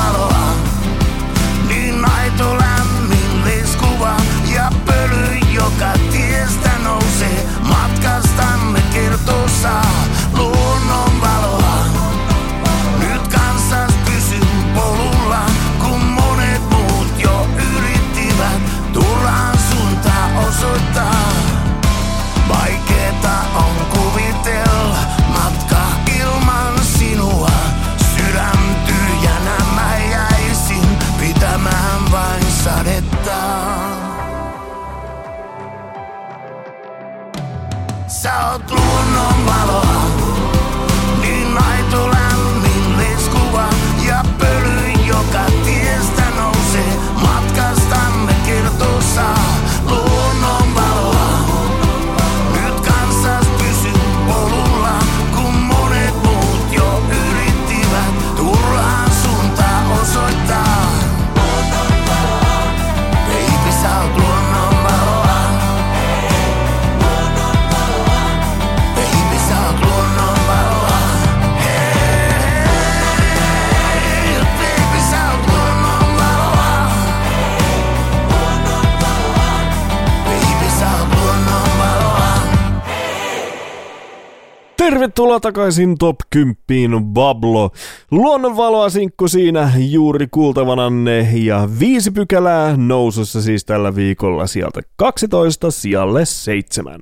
Tervetuloa 85.32 85.52
takaisin 85.54 85.98
Top 85.98 86.16
10 86.30 87.06
Bablo. 87.06 87.72
Luonnonvaloa 88.12 88.90
sinkku 88.90 89.28
siinä 89.28 89.72
juuri 89.78 90.28
kuultavananne 90.32 91.30
ja 91.34 91.70
viisi 91.80 92.12
pykälää 92.12 92.78
nousussa 92.78 93.42
siis 93.42 93.66
tällä 93.66 93.96
viikolla 93.96 94.48
sieltä 94.48 94.82
12 94.96 95.72
sijalle 95.72 96.26
7. 96.26 97.02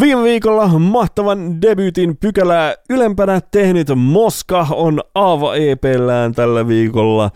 Viime 0.00 0.22
viikolla 0.22 0.68
mahtavan 0.68 1.62
debyytin 1.62 2.16
pykälää 2.16 2.74
ylempänä 2.90 3.40
tehnyt 3.50 3.88
Moska 3.96 4.66
on 4.70 5.00
Aava 5.14 5.54
EPllään 5.54 6.34
tällä 6.34 6.68
viikolla 6.68 7.30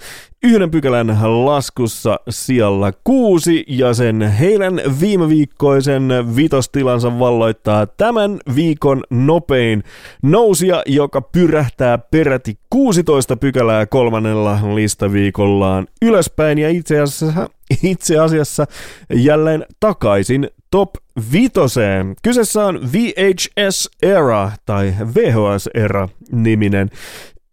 yhden 0.44 0.70
pykälän 0.70 1.18
laskussa 1.44 2.20
sijalla 2.30 2.92
kuusi 3.04 3.64
ja 3.68 3.94
sen 3.94 4.22
heidän 4.22 4.80
viime 5.00 5.28
viikkoisen 5.28 6.08
vitostilansa 6.36 7.18
valloittaa 7.18 7.86
tämän 7.86 8.38
viikon 8.54 9.02
nopein 9.10 9.84
nousia, 10.22 10.82
joka 10.86 11.20
pyrähtää 11.20 11.98
peräti 11.98 12.58
16 12.70 13.36
pykälää 13.36 13.86
kolmannella 13.86 14.58
listaviikollaan 14.74 15.86
ylöspäin 16.02 16.58
ja 16.58 16.68
itse 16.68 17.00
asiassa, 17.00 17.50
itse 17.82 18.18
asiassa 18.18 18.66
jälleen 19.14 19.66
takaisin 19.80 20.48
top 20.70 20.90
vitoseen. 21.32 22.16
Kyseessä 22.22 22.64
on 22.66 22.80
VHS 22.92 23.90
Era 24.02 24.50
tai 24.66 24.94
VHS 25.14 25.68
Era 25.74 26.08
niminen 26.32 26.90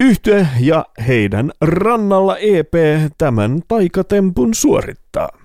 Yhtye 0.02 0.46
ja 0.60 0.84
heidän 1.08 1.50
rannalla 1.60 2.36
EP 2.38 2.74
tämän 3.18 3.62
taikatempun 3.68 4.54
suorittaa. 4.54 5.41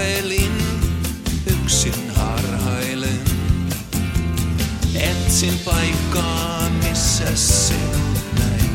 Kävelin, 0.00 0.52
yksin 1.46 2.10
harhailen. 2.14 3.20
Etsin 4.94 5.60
paikkaa, 5.64 6.68
missä 6.70 7.36
sinut 7.36 8.24
näin. 8.38 8.70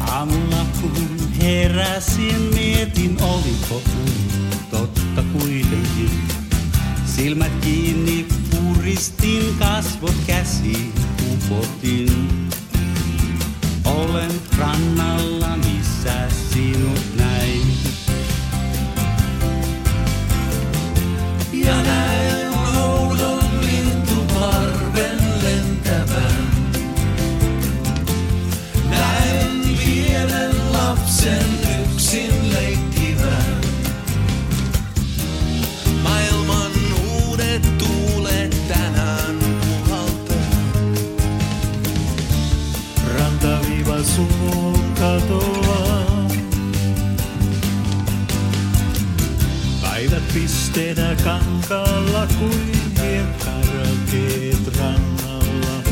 Aamulla 0.00 0.66
kun 0.80 1.18
heräsin, 1.42 2.42
mietin 2.54 3.22
oliko 3.22 3.82
totta 4.70 5.22
kuitenkin. 5.32 6.10
Silmät 7.16 7.52
kiinni 7.60 8.26
puristin, 8.50 9.54
kasvot 9.58 10.16
käsi 10.26 10.92
upotin. 11.32 12.51
Olen 13.92 14.30
rannalla, 14.58 15.56
missä 15.56 16.28
sinut 16.52 17.16
näin. 17.16 17.62
Ja 21.52 21.82
näen 21.82 22.52
oudon 22.76 23.44
lintuparven 23.60 25.18
lentävän. 25.42 26.46
Näen 28.90 29.60
pienen 29.84 30.72
lapsen 30.72 31.61
Pisteenä 50.72 51.16
kankaalla 51.24 52.26
kuin 52.38 52.72
hiekkarakeet 53.02 54.76
rannalla. 54.78 55.82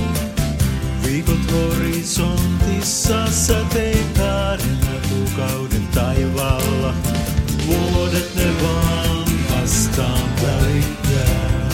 Viikot 1.05 1.53
horisontissa 1.53 3.27
sateenkaarena 3.31 4.93
kuukauden 5.09 5.89
taivaalla. 5.95 6.95
Vuodet 7.67 8.35
ne 8.35 8.63
vaan 8.63 9.25
vastaan 9.51 10.31
välittää. 10.43 11.71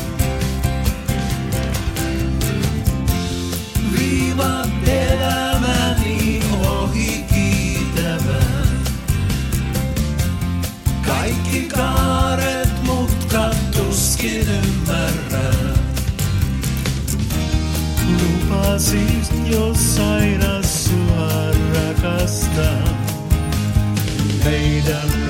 Viivat 3.99 4.76
Lupasit 18.67 19.33
jossain 19.47 20.41
sua 20.63 21.51
rakastaa. 21.75 22.83
Meidän 24.45 25.26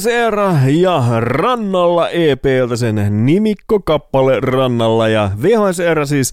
VHSR 0.00 0.38
ja 0.68 1.02
Rannalla 1.20 2.08
EPltä 2.08 2.76
sen 2.76 3.26
nimikkokappale 3.26 4.40
Rannalla 4.40 5.08
ja 5.08 5.30
VHSR 5.42 6.06
siis 6.06 6.32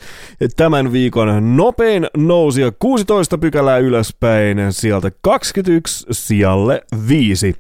tämän 0.56 0.92
viikon 0.92 1.58
nopein 1.58 2.08
nousi 2.18 2.62
16 2.80 3.38
pykälää 3.38 3.78
ylöspäin 3.78 4.58
sieltä 4.70 5.12
21 5.22 6.06
sijalle 6.12 6.82
5. 7.08 7.56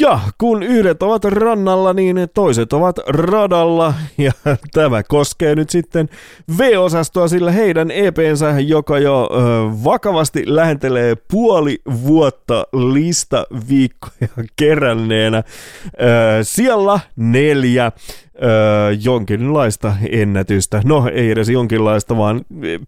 Ja 0.00 0.20
kun 0.38 0.62
yhdet 0.62 1.02
ovat 1.02 1.24
rannalla, 1.24 1.92
niin 1.92 2.16
toiset 2.34 2.72
ovat 2.72 2.98
radalla. 3.08 3.94
Ja 4.18 4.32
tämä 4.72 5.02
koskee 5.02 5.54
nyt 5.54 5.70
sitten 5.70 6.08
V-osastoa, 6.58 7.28
sillä 7.28 7.50
heidän 7.52 7.90
EPnsä, 7.90 8.60
joka 8.60 8.98
jo 8.98 9.30
ö, 9.32 9.36
vakavasti 9.84 10.42
lähentelee 10.46 11.16
puoli 11.30 11.78
vuotta 12.06 12.66
lista 12.72 13.46
viikkoja 13.68 14.28
keränneenä. 14.56 15.38
Ö, 15.38 15.42
siellä 16.42 17.00
neljä 17.16 17.92
ö, 18.42 18.46
jonkinlaista 19.04 19.96
ennätystä. 20.10 20.82
No 20.84 21.10
ei 21.12 21.30
edes 21.30 21.48
jonkinlaista, 21.48 22.16
vaan 22.16 22.40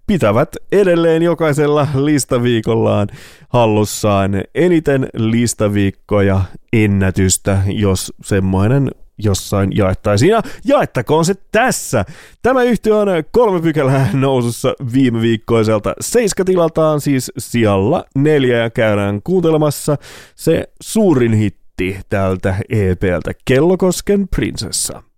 pitävät 0.07 0.57
edelleen 0.73 1.23
jokaisella 1.23 1.89
listaviikollaan 1.95 3.09
hallussaan 3.49 4.33
eniten 4.55 5.09
listaviikkoja 5.15 6.41
ennätystä, 6.73 7.63
jos 7.67 8.13
semmoinen 8.23 8.91
jossain 9.19 9.77
jaettaisiin. 9.77 10.31
Ja 10.31 10.43
jaettakoon 10.65 11.25
se 11.25 11.35
tässä. 11.53 12.05
Tämä 12.43 12.63
yhtiö 12.63 12.97
on 12.97 13.09
kolme 13.31 13.61
pykälää 13.61 14.09
nousussa 14.13 14.75
viime 14.93 15.21
viikkoiselta 15.21 15.95
seiskatilaltaan, 16.01 17.01
siis 17.01 17.33
sijalla 17.39 18.05
neljä 18.15 18.59
ja 18.59 18.71
käydään 18.71 19.21
kuuntelemassa 19.25 19.97
se 20.35 20.69
suurin 20.83 21.33
hitti 21.33 22.01
tältä 22.09 22.57
EPltä 22.69 23.33
Kellokosken 23.45 24.29
prinsessa. 24.29 25.12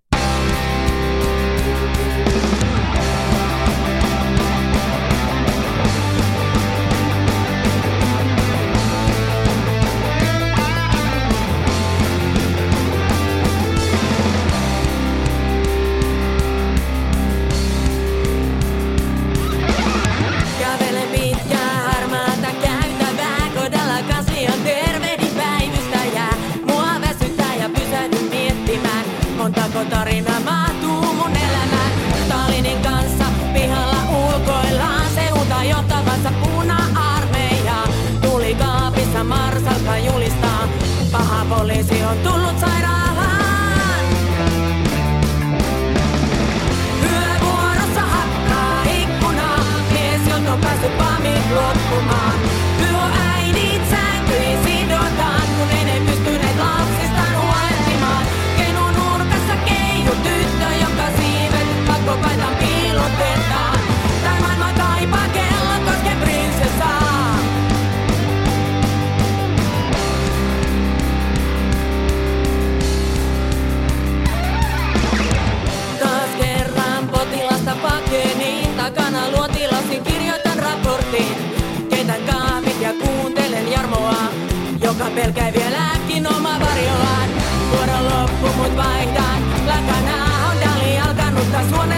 Joka 85.15 85.21
pelkää 85.21 85.53
vieläkin 85.53 86.27
oma 86.35 86.59
varjoaan. 86.59 87.29
Vuoron 87.71 88.05
loppu 88.05 88.47
mut 88.57 88.77
vaihdan, 88.77 89.41
lakana 89.65 90.49
on 90.49 90.57
Dali 90.61 90.99
alkanut 90.99 91.51
taas 91.51 91.71
huoneessa 91.71 91.94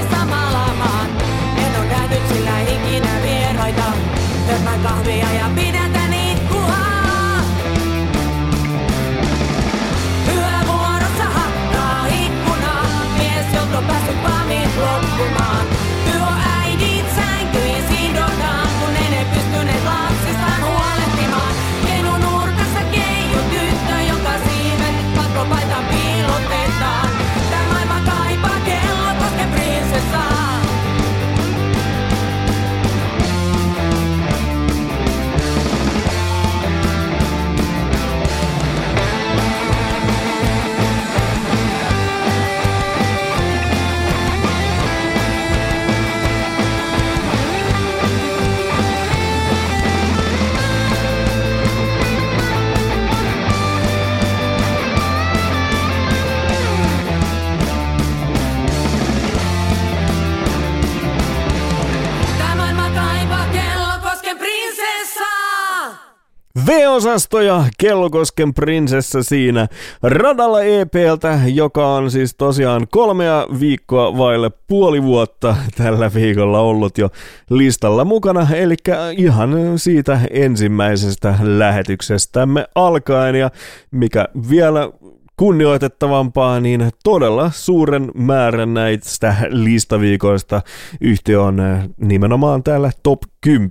V-osasto 66.68 67.42
ja 67.42 67.64
Kellokosken 67.78 68.54
prinsessa 68.54 69.24
siinä 69.24 69.68
radalla 70.04 70.64
EPltä, 70.64 71.40
joka 71.54 71.96
on 71.96 72.12
siis 72.12 72.36
tosiaan 72.36 72.88
kolmea 72.92 73.48
viikkoa 73.60 74.18
vaille 74.18 74.52
puoli 74.68 75.04
vuotta 75.04 75.56
tällä 75.78 76.12
viikolla 76.14 76.60
ollut 76.60 76.98
jo 76.98 77.10
listalla 77.50 78.06
mukana, 78.06 78.48
eli 78.54 78.76
ihan 79.18 79.80
siitä 79.80 80.20
ensimmäisestä 80.32 81.36
lähetyksestämme 81.42 82.66
alkaen 82.76 83.36
ja 83.36 83.52
mikä 83.92 84.28
vielä 84.50 84.90
kunnioitettavampaa, 85.38 86.60
niin 86.60 86.90
todella 87.04 87.52
suuren 87.54 88.12
määrän 88.16 88.74
näistä 88.74 89.36
listaviikoista 89.50 90.62
yhtiö 91.02 91.42
on 91.42 91.60
eh, 91.60 91.90
nimenomaan 91.98 92.64
täällä 92.64 92.92
top 93.04 93.20
10 93.42 93.70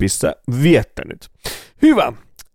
viettänyt. 0.62 1.28
Hyvä. 1.82 2.12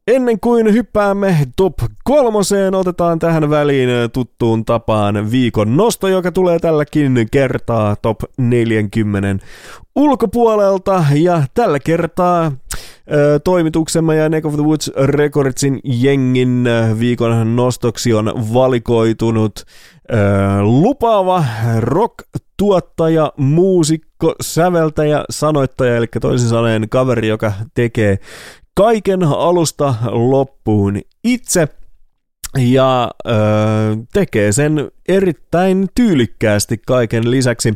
Ennen 0.07 0.40
kuin 0.40 0.73
hyppäämme 0.73 1.38
top 1.57 1.73
kolmoseen, 2.03 2.76
otetaan 2.76 3.19
tähän 3.19 3.49
väliin 3.49 3.90
tuttuun 4.14 4.65
tapaan 4.65 5.32
viikon 5.32 5.78
nosto, 5.78 6.07
joka 6.07 6.32
tulee 6.32 6.60
tälläkin 6.60 7.28
kertaa 7.32 7.95
top 7.95 8.19
40 8.38 9.45
ulkopuolelta. 9.95 11.06
Ja 11.14 11.44
tällä 11.53 11.80
kertaa 11.80 12.52
toimituksemme 13.44 14.15
ja 14.15 14.30
Neck 14.30 14.45
of 14.45 14.53
the 14.53 14.64
Woods 14.64 14.91
Recordsin 15.06 15.80
jengin 15.84 16.65
viikon 16.99 17.56
nostoksi 17.56 18.14
on 18.14 18.34
valikoitunut 18.53 19.64
lupaava 20.61 21.44
rock-tuottaja, 21.80 23.32
muusikko, 23.38 24.36
säveltäjä, 24.41 25.23
sanoittaja, 25.30 25.95
eli 25.95 26.07
toisin 26.22 26.49
sanoen 26.49 26.90
kaveri, 26.90 27.28
joka 27.28 27.53
tekee 27.73 28.18
kaiken 28.76 29.23
alusta 29.23 29.95
loppuun 30.11 31.02
itse 31.23 31.68
ja 32.57 33.11
tekee 34.14 34.52
sen 34.52 34.91
erittäin 35.07 35.88
tyylikkäästi 35.95 36.77
kaiken 36.88 37.31
lisäksi. 37.31 37.73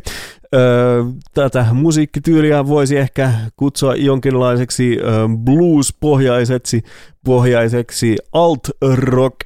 Tätä 1.34 1.66
musiikkityyliä 1.72 2.66
voisi 2.66 2.96
ehkä 2.96 3.32
kutsua 3.56 3.94
jonkinlaiseksi 3.94 4.98
blues-pohjaiseksi 5.44 6.82
pohjaiseksi 7.24 8.16
alt-rock 8.32 9.36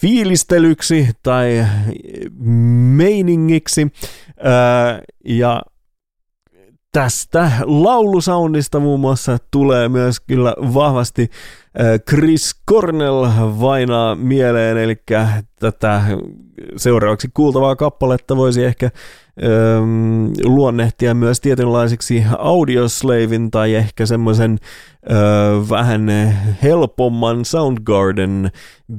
fiilistelyksi 0.00 1.08
tai 1.22 1.66
meiningiksi. 2.96 3.86
Ja 5.24 5.62
tästä 6.92 7.50
laulusoundista 7.64 8.80
muun 8.80 9.00
muassa 9.00 9.38
tulee 9.50 9.88
myös 9.88 10.20
kyllä 10.20 10.54
vahvasti 10.74 11.30
Chris 12.08 12.60
Cornell 12.70 13.26
vainaa 13.60 14.14
mieleen, 14.14 14.78
eli 14.78 14.96
tätä 15.60 16.02
seuraavaksi 16.76 17.28
kuultavaa 17.34 17.76
kappaletta 17.76 18.36
voisi 18.36 18.64
ehkä 18.64 18.86
ähm, 19.44 20.32
luonnehtia 20.44 21.14
myös 21.14 21.40
tietynlaiseksi 21.40 22.24
audioslavin 22.38 23.50
tai 23.50 23.74
ehkä 23.74 24.06
semmoisen 24.06 24.58
äh, 25.10 25.18
vähän 25.70 26.06
helpomman 26.62 27.44
Soundgarden 27.44 28.50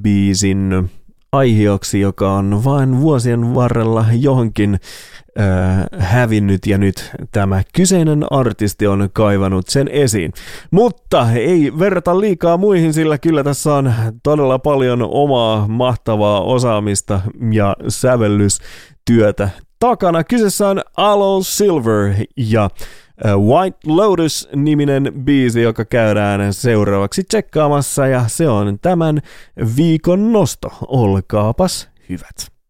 biisin 0.02 0.90
aihioksi, 1.32 2.00
joka 2.00 2.34
on 2.34 2.64
vain 2.64 3.02
vuosien 3.02 3.56
varrella 3.56 4.06
johonkin 4.12 4.80
äh, 5.40 6.00
hävinnyt 6.00 6.68
ja 6.68 6.78
nyt 6.78 7.12
tämä 7.32 7.62
kyseinen 7.74 8.26
artisti 8.32 8.88
on 8.88 9.10
kaivannut 9.14 9.70
sen 9.70 9.88
esiin. 9.88 10.34
Mutta 10.72 11.32
ei 11.32 11.72
verrata 11.80 12.20
liikaa 12.20 12.58
muihin, 12.58 12.94
sillä 12.94 13.18
kyllä 13.18 13.44
tässä 13.44 13.74
on 13.74 13.94
todella 14.24 14.60
paljon 14.60 15.08
omaa 15.12 15.68
mahtavaa 15.68 16.42
osaamista 16.42 17.22
ja 17.52 17.76
sävellystyötä 17.88 19.50
takana. 19.80 20.24
Kyseessä 20.24 20.68
on 20.68 20.82
Aloe 20.98 21.44
Silver 21.44 22.14
ja 22.38 22.70
White 23.26 23.78
Lotus-niminen 23.86 25.12
biisi, 25.20 25.62
joka 25.62 25.86
käydään 25.86 26.54
seuraavaksi 26.54 27.24
tsekkaamassa 27.24 28.08
ja 28.08 28.24
se 28.28 28.50
on 28.50 28.80
tämän 28.82 29.22
viikon 29.78 30.32
nosto. 30.34 30.68
Olkaapas 30.88 31.90
hyvät. 32.10 32.61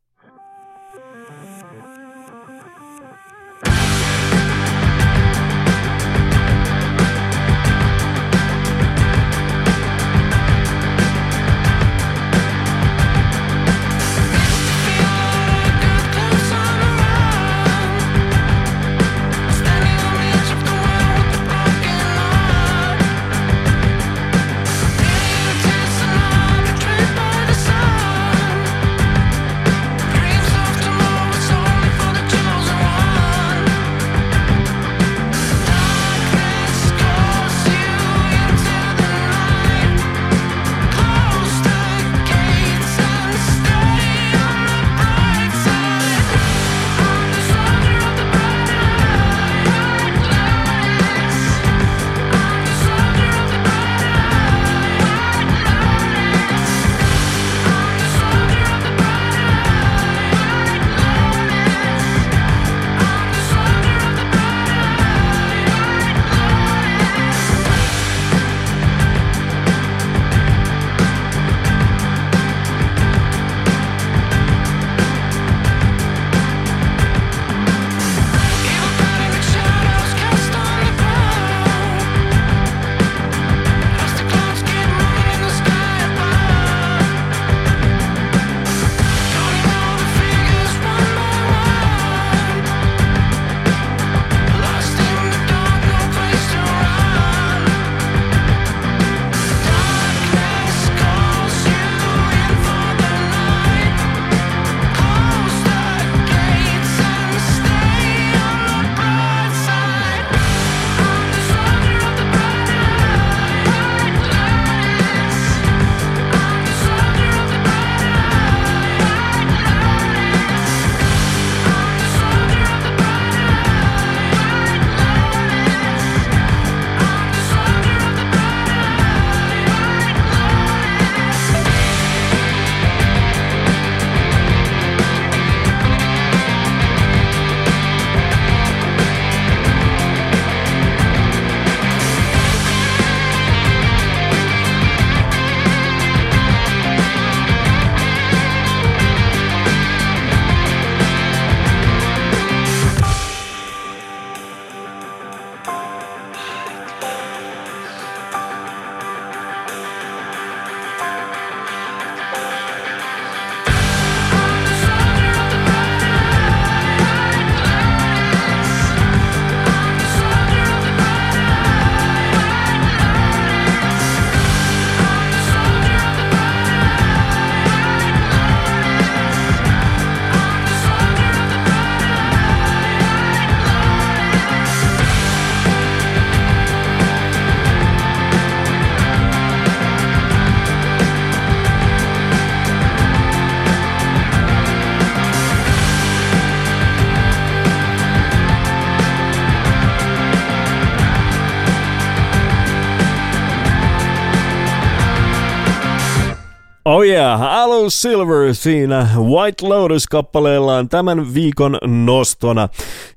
Yeah, 207.11 207.41
Aloe 207.41 207.89
Silver 207.89 208.55
siinä 208.55 209.07
White 209.17 209.67
Lotus-kappaleellaan 209.67 210.89
tämän 210.89 211.33
viikon 211.33 211.77
nostona. 211.85 212.69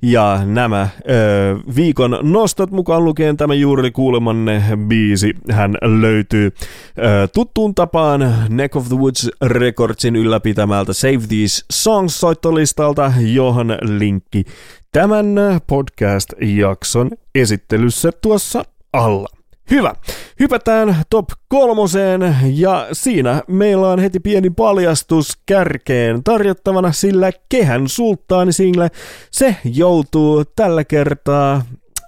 Ja 0.02 0.40
nämä 0.44 0.88
ö, 1.10 1.56
viikon 1.76 2.18
nostot 2.22 2.70
mukaan 2.70 3.04
lukien 3.04 3.36
tämä 3.36 3.54
juuri 3.54 3.90
kuulemanne 3.90 4.62
biisi, 4.88 5.34
hän 5.50 5.74
löytyy 5.82 6.50
ö, 6.98 7.28
tuttuun 7.34 7.74
tapaan 7.74 8.34
Neck 8.48 8.76
of 8.76 8.88
the 8.88 8.96
Woods 8.96 9.30
Recordsin 9.42 10.16
ylläpitämältä 10.16 10.92
Save 10.92 11.26
These 11.28 11.64
Songs 11.72 12.20
soittolistalta, 12.20 13.12
johon 13.32 13.78
linkki 13.82 14.44
tämän 14.92 15.26
podcast-jakson 15.66 17.10
esittelyssä 17.34 18.10
tuossa 18.22 18.64
alla. 18.92 19.28
Hyvä. 19.70 19.94
Hypätään 20.40 20.96
top 21.10 21.28
kolmoseen 21.48 22.36
ja 22.44 22.88
siinä 22.92 23.42
meillä 23.48 23.88
on 23.88 23.98
heti 23.98 24.20
pieni 24.20 24.50
paljastus 24.50 25.38
kärkeen 25.46 26.24
tarjottavana, 26.24 26.92
sillä 26.92 27.30
kehän 27.48 27.88
sulttaani 27.88 28.52
single 28.52 28.90
se 29.30 29.56
joutuu 29.64 30.44
tällä 30.56 30.84
kertaa 30.84 31.62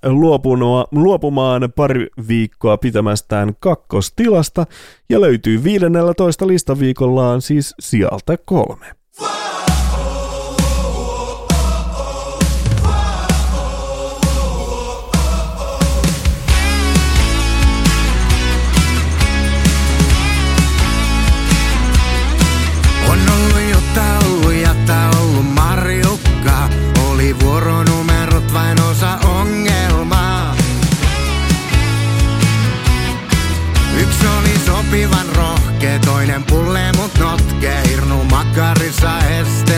luopunua, 0.04 0.88
luopumaan 0.92 1.72
pari 1.76 2.08
viikkoa 2.28 2.76
pitämästään 2.76 3.52
kakkostilasta 3.60 4.66
ja 5.08 5.20
löytyy 5.20 5.64
15 5.64 6.46
listaviikollaan 6.46 7.42
siis 7.42 7.74
sieltä 7.80 8.36
kolme. 8.44 8.86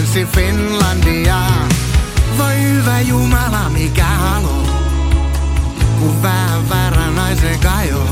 Estensi 0.08 0.36
Finlandia. 0.36 1.36
Voi 2.38 2.62
hyvä 2.62 3.00
Jumala, 3.00 3.68
mikä 3.68 4.04
halo. 4.04 4.62
Kun 6.00 6.22
vähän 6.22 6.68
väärän 6.68 7.16
naisen 7.16 7.58
kajo. 7.58 8.06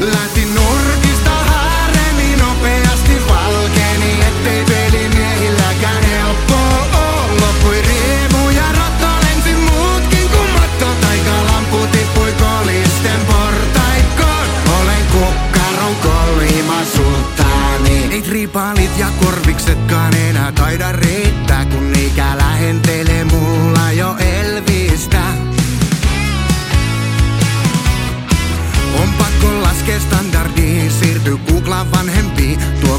Lähti 0.00 0.44
nurkista 0.44 1.30
haremi 1.30 2.36
nopeasti 2.36 3.12
valkeni, 3.28 4.20
ettei 4.20 4.64
pelimiehilläkään 4.64 6.02
helppo 6.02 6.54
oo. 6.94 7.26
Loppui 7.40 7.82
riemu 7.82 8.50
ja 8.50 8.72
rotto 8.72 9.06
lensi 9.22 9.54
muutkin 9.54 10.28
kuin 10.28 10.50
matto. 10.50 10.86
Taikalampu 11.00 11.76
tippui 11.92 12.32
kolisten 12.32 13.20
portaikkoon. 13.26 14.46
Olen 14.82 15.06
kukkaron 15.12 15.96
kolima 16.02 16.84
sulttaani. 16.96 18.08
Ei 18.10 18.22
tripaalit 18.22 18.98
ja 18.98 19.06
korviksetkaan 19.24 20.14
enää 20.14 20.52
taida 20.52 20.92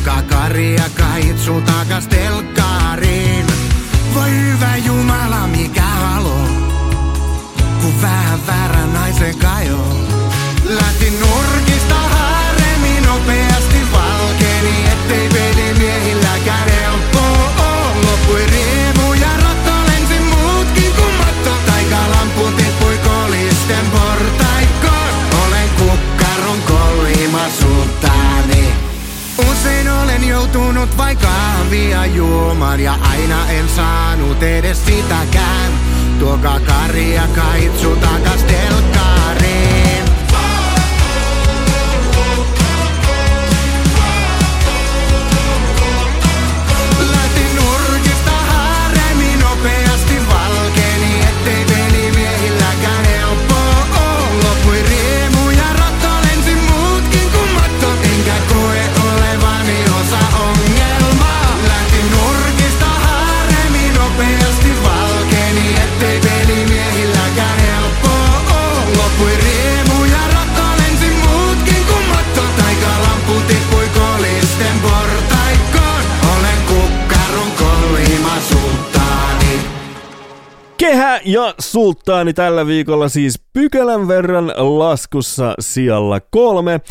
Kari 0.03 0.75
ja 0.75 0.83
Kaitsu 0.99 1.61
takas 1.61 2.07
telkkariin. 2.07 3.45
Voi 4.13 4.31
hyvä 4.31 4.75
Jumala, 4.75 5.47
mikä 5.47 5.81
halo, 5.81 6.47
kun 7.81 8.01
vähän 8.01 8.47
väärän 8.47 8.93
naisen 8.93 9.37
kajo. 9.37 9.62
Kahvia 31.73 32.05
juomaan 32.05 32.79
ja 32.79 32.97
aina 33.11 33.49
en 33.49 33.69
saanut 33.69 34.43
edes 34.43 34.85
sitäkään. 34.85 35.71
Tuokaa 36.19 36.59
Kari 36.59 37.15
ja 37.15 37.27
Kaitsu 37.35 37.95
takas 37.95 38.43
telkkariin. 38.43 38.92
Kehä 80.93 81.19
ja 81.25 81.55
sulttaani 81.59 82.33
tällä 82.33 82.67
viikolla 82.67 83.09
siis 83.09 83.39
pykälän 83.53 84.07
verran 84.07 84.53
laskussa 84.57 85.55
sijalla 85.59 86.19
kolme, 86.19 86.81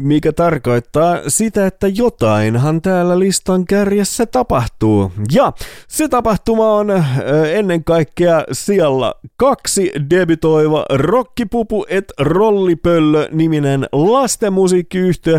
mikä 0.00 0.32
tarkoittaa 0.32 1.18
sitä, 1.28 1.66
että 1.66 1.88
jotainhan 1.88 2.82
täällä 2.82 3.18
listan 3.18 3.64
kärjessä 3.64 4.26
tapahtuu. 4.26 5.12
Ja 5.32 5.52
se 5.88 6.08
tapahtuma 6.08 6.72
on 6.72 6.90
ennen 7.52 7.84
kaikkea 7.84 8.44
sijalla 8.52 9.14
kaksi 9.36 9.92
debitoiva 10.10 10.84
Rockipupu 10.90 11.86
et 11.88 12.12
Rollipöllö 12.20 13.28
niminen 13.32 13.86
lastenmusiikkiyhtiö, 13.92 15.38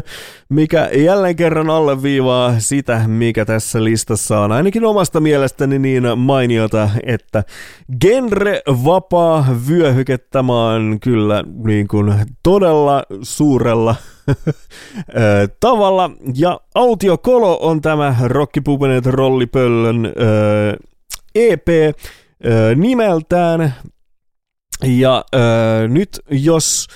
mikä 0.50 0.90
jälleen 0.95 1.36
kerran 1.36 1.70
alleviivaa 1.70 2.60
sitä, 2.60 3.08
mikä 3.08 3.45
tässä 3.45 3.84
listassa 3.84 4.40
on 4.40 4.52
ainakin 4.52 4.86
omasta 4.86 5.20
mielestäni 5.20 5.80
niin 5.80 6.04
mainiota, 6.18 6.90
että 7.06 7.44
genre 8.14 8.61
vapaa 8.68 9.45
vyöhykettämään 9.68 10.99
kyllä 10.99 11.44
niin 11.64 11.88
kuin 11.88 12.14
todella 12.44 13.03
suurella 13.22 13.95
ö, 14.30 14.34
tavalla. 15.60 16.11
Ja 16.35 16.60
Autio 16.76 17.18
Kolo 17.18 17.60
on 17.61 17.81
tämä 17.81 18.15
Rockipupenet 18.23 19.06
Rollipöllön 19.06 20.06
ö, 20.06 20.11
EP 21.35 21.68
ö, 21.69 22.76
nimeltään. 22.76 23.73
Ja 24.84 25.26
nyt 25.88 26.19
jos 26.30 26.88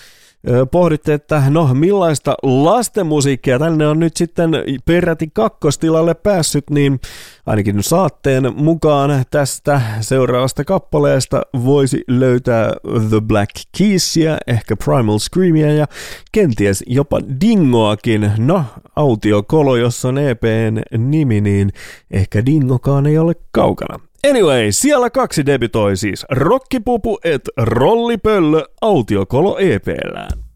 pohditte, 0.72 1.14
että 1.14 1.44
no 1.50 1.74
millaista 1.74 2.36
lastenmusiikkia 2.44 3.60
tänne 3.60 3.88
on 3.88 4.00
nyt 4.00 4.18
sitten 4.18 4.52
peräti 4.86 5.30
kakkostilalle 5.34 6.14
päässyt, 6.14 6.70
niin 6.70 7.00
ainakin 7.46 7.84
saatteen 7.84 8.54
mukaan 8.56 9.26
tästä 9.32 9.82
seuraavasta 10.02 10.64
kappaleesta 10.64 11.42
voisi 11.64 12.04
löytää 12.08 12.72
The 13.10 13.22
Black 13.22 13.52
Keysia, 13.78 14.38
ehkä 14.48 14.76
Primal 14.86 15.20
Screamia 15.20 15.74
ja 15.74 15.88
kenties 16.32 16.84
jopa 16.88 17.20
Dingoakin. 17.42 18.32
No, 18.38 18.66
Autio 18.96 19.44
Kolo, 19.44 19.76
jos 19.76 20.06
on 20.06 20.18
EPn 20.18 20.82
nimi, 20.98 21.42
niin 21.42 21.72
ehkä 22.12 22.46
Dingokaan 22.46 23.06
ei 23.06 23.18
ole 23.18 23.34
kaukana. 23.52 24.00
Anyway, 24.30 24.72
siellä 24.72 25.10
kaksi 25.10 25.46
debitoi 25.46 25.98
siis 25.98 26.26
Rockipupu 26.32 27.20
et 27.24 27.42
Rollipöllö 27.58 28.64
Autiokolo 28.82 29.58
EPllään. 29.58 30.47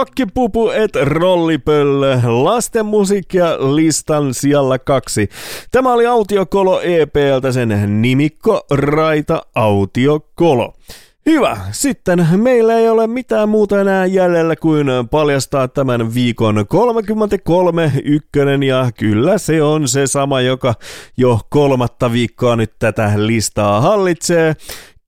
Ja, 0.00 0.04
rockipupu 0.04 0.70
et 0.70 0.96
rollipöllö, 1.02 2.20
lasten 2.24 2.86
musiikkia 2.86 3.74
listan 3.74 4.34
sijalla 4.34 4.78
kaksi. 4.78 5.28
Tämä 5.70 5.92
oli 5.92 6.06
Autiokolo 6.06 6.80
EPltä 6.80 7.52
sen 7.52 8.02
nimikko 8.02 8.60
Raita 8.70 9.42
Autiokolo. 9.54 10.74
Hyvä. 11.26 11.56
Sitten 11.72 12.26
meillä 12.36 12.74
ei 12.74 12.88
ole 12.88 13.06
mitään 13.06 13.48
muuta 13.48 13.80
enää 13.80 14.06
jäljellä 14.06 14.56
kuin 14.56 14.86
paljastaa 15.10 15.68
tämän 15.68 16.14
viikon 16.14 16.64
33 16.68 17.92
ykkönen 18.04 18.62
ja 18.62 18.90
kyllä 18.98 19.38
se 19.38 19.62
on 19.62 19.88
se 19.88 20.06
sama, 20.06 20.40
joka 20.40 20.74
jo 21.16 21.40
kolmatta 21.48 22.12
viikkoa 22.12 22.56
nyt 22.56 22.72
tätä 22.78 23.12
listaa 23.16 23.80
hallitsee. 23.80 24.56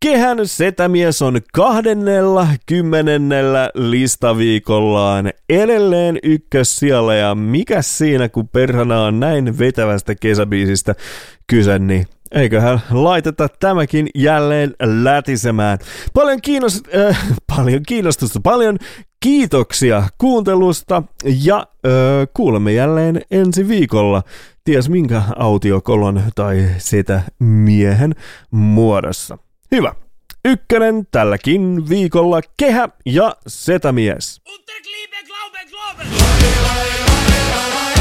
Kehän 0.03 0.39
setämies 0.45 1.23
on 1.23 1.41
kahdennella 1.53 2.49
kymmenennellä 2.67 3.71
listaviikollaan 3.75 5.31
edelleen 5.49 6.19
ykkössijalla 6.23 7.15
ja 7.15 7.35
mikä 7.35 7.83
siinä 7.83 8.29
kun 8.29 8.49
perhana 8.49 9.03
on 9.03 9.21
näin 9.21 9.59
vetävästä 9.59 10.15
kesäbiisistä 10.15 10.95
kyse, 11.47 11.79
niin 11.79 12.07
eiköhän 12.33 12.83
laiteta 12.91 13.49
tämäkin 13.61 14.09
jälleen 14.15 14.75
lätisemään. 14.83 15.79
Paljon, 16.15 16.39
kiinnost- 16.49 16.99
äh, 16.99 17.27
paljon 17.57 17.83
kiinnostusta, 17.89 18.41
paljon 18.41 18.79
kiitoksia 19.21 20.05
kuuntelusta 20.19 21.03
ja 21.25 21.57
äh, 21.59 21.93
kuulemme 22.35 22.73
jälleen 22.73 23.21
ensi 23.31 23.69
viikolla 23.69 24.23
ties 24.65 24.89
minkä 24.89 25.23
autiokolon 25.37 26.23
tai 26.35 26.69
sitä 26.79 27.23
miehen 27.39 28.15
muodossa. 28.51 29.39
Hyvä. 29.73 29.95
Ykkönen 30.45 31.07
tälläkin 31.11 31.89
viikolla 31.89 32.41
kehä 32.57 32.89
ja 33.07 33.37
setämies. 33.47 34.41
Mä 37.65 37.92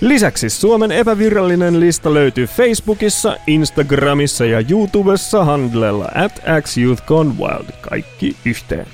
Lisäksi 0.00 0.50
Suomen 0.50 0.92
epävirallinen 0.92 1.80
lista 1.80 2.14
löytyy 2.14 2.46
Facebookissa, 2.46 3.36
Instagramissa 3.46 4.44
ja 4.44 4.62
YouTubessa 4.70 5.44
handlella 5.44 6.08
at 6.14 6.42
xyouthgonewild, 6.62 7.72
kaikki 7.80 8.36
yhteen. 8.44 8.86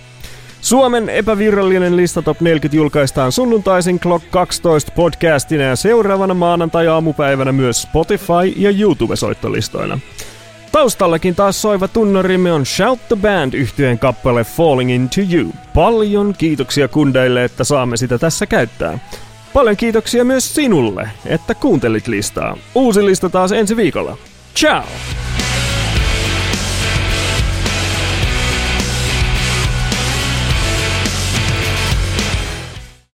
Suomen 0.60 1.08
epävirallinen 1.08 1.96
lista 1.96 2.22
Top 2.22 2.40
40 2.40 2.76
julkaistaan 2.76 3.32
sunnuntaisin 3.32 4.00
Clock 4.00 4.30
12 4.30 4.92
podcastina 4.92 5.62
ja 5.62 5.76
seuraavana 5.76 6.34
maanantai-aamupäivänä 6.34 7.52
myös 7.52 7.82
Spotify- 7.82 8.54
ja 8.56 8.70
YouTube-soittolistoina. 8.70 9.98
Taustallakin 10.72 11.34
taas 11.34 11.62
soiva 11.62 11.88
tunnarimme 11.88 12.52
on 12.52 12.66
Shout 12.66 13.08
the 13.08 13.16
Band 13.16 13.54
yhtyeen 13.54 13.98
kappale 13.98 14.44
Falling 14.44 14.94
Into 14.94 15.20
You. 15.32 15.52
Paljon 15.74 16.34
kiitoksia 16.38 16.88
kundeille, 16.88 17.44
että 17.44 17.64
saamme 17.64 17.96
sitä 17.96 18.18
tässä 18.18 18.46
käyttää. 18.46 18.98
Paljon 19.52 19.76
kiitoksia 19.76 20.24
myös 20.24 20.54
sinulle, 20.54 21.10
että 21.26 21.54
kuuntelit 21.54 22.08
listaa. 22.08 22.56
Uusi 22.74 23.06
lista 23.06 23.30
taas 23.30 23.52
ensi 23.52 23.76
viikolla. 23.76 24.16
Ciao! 24.56 24.84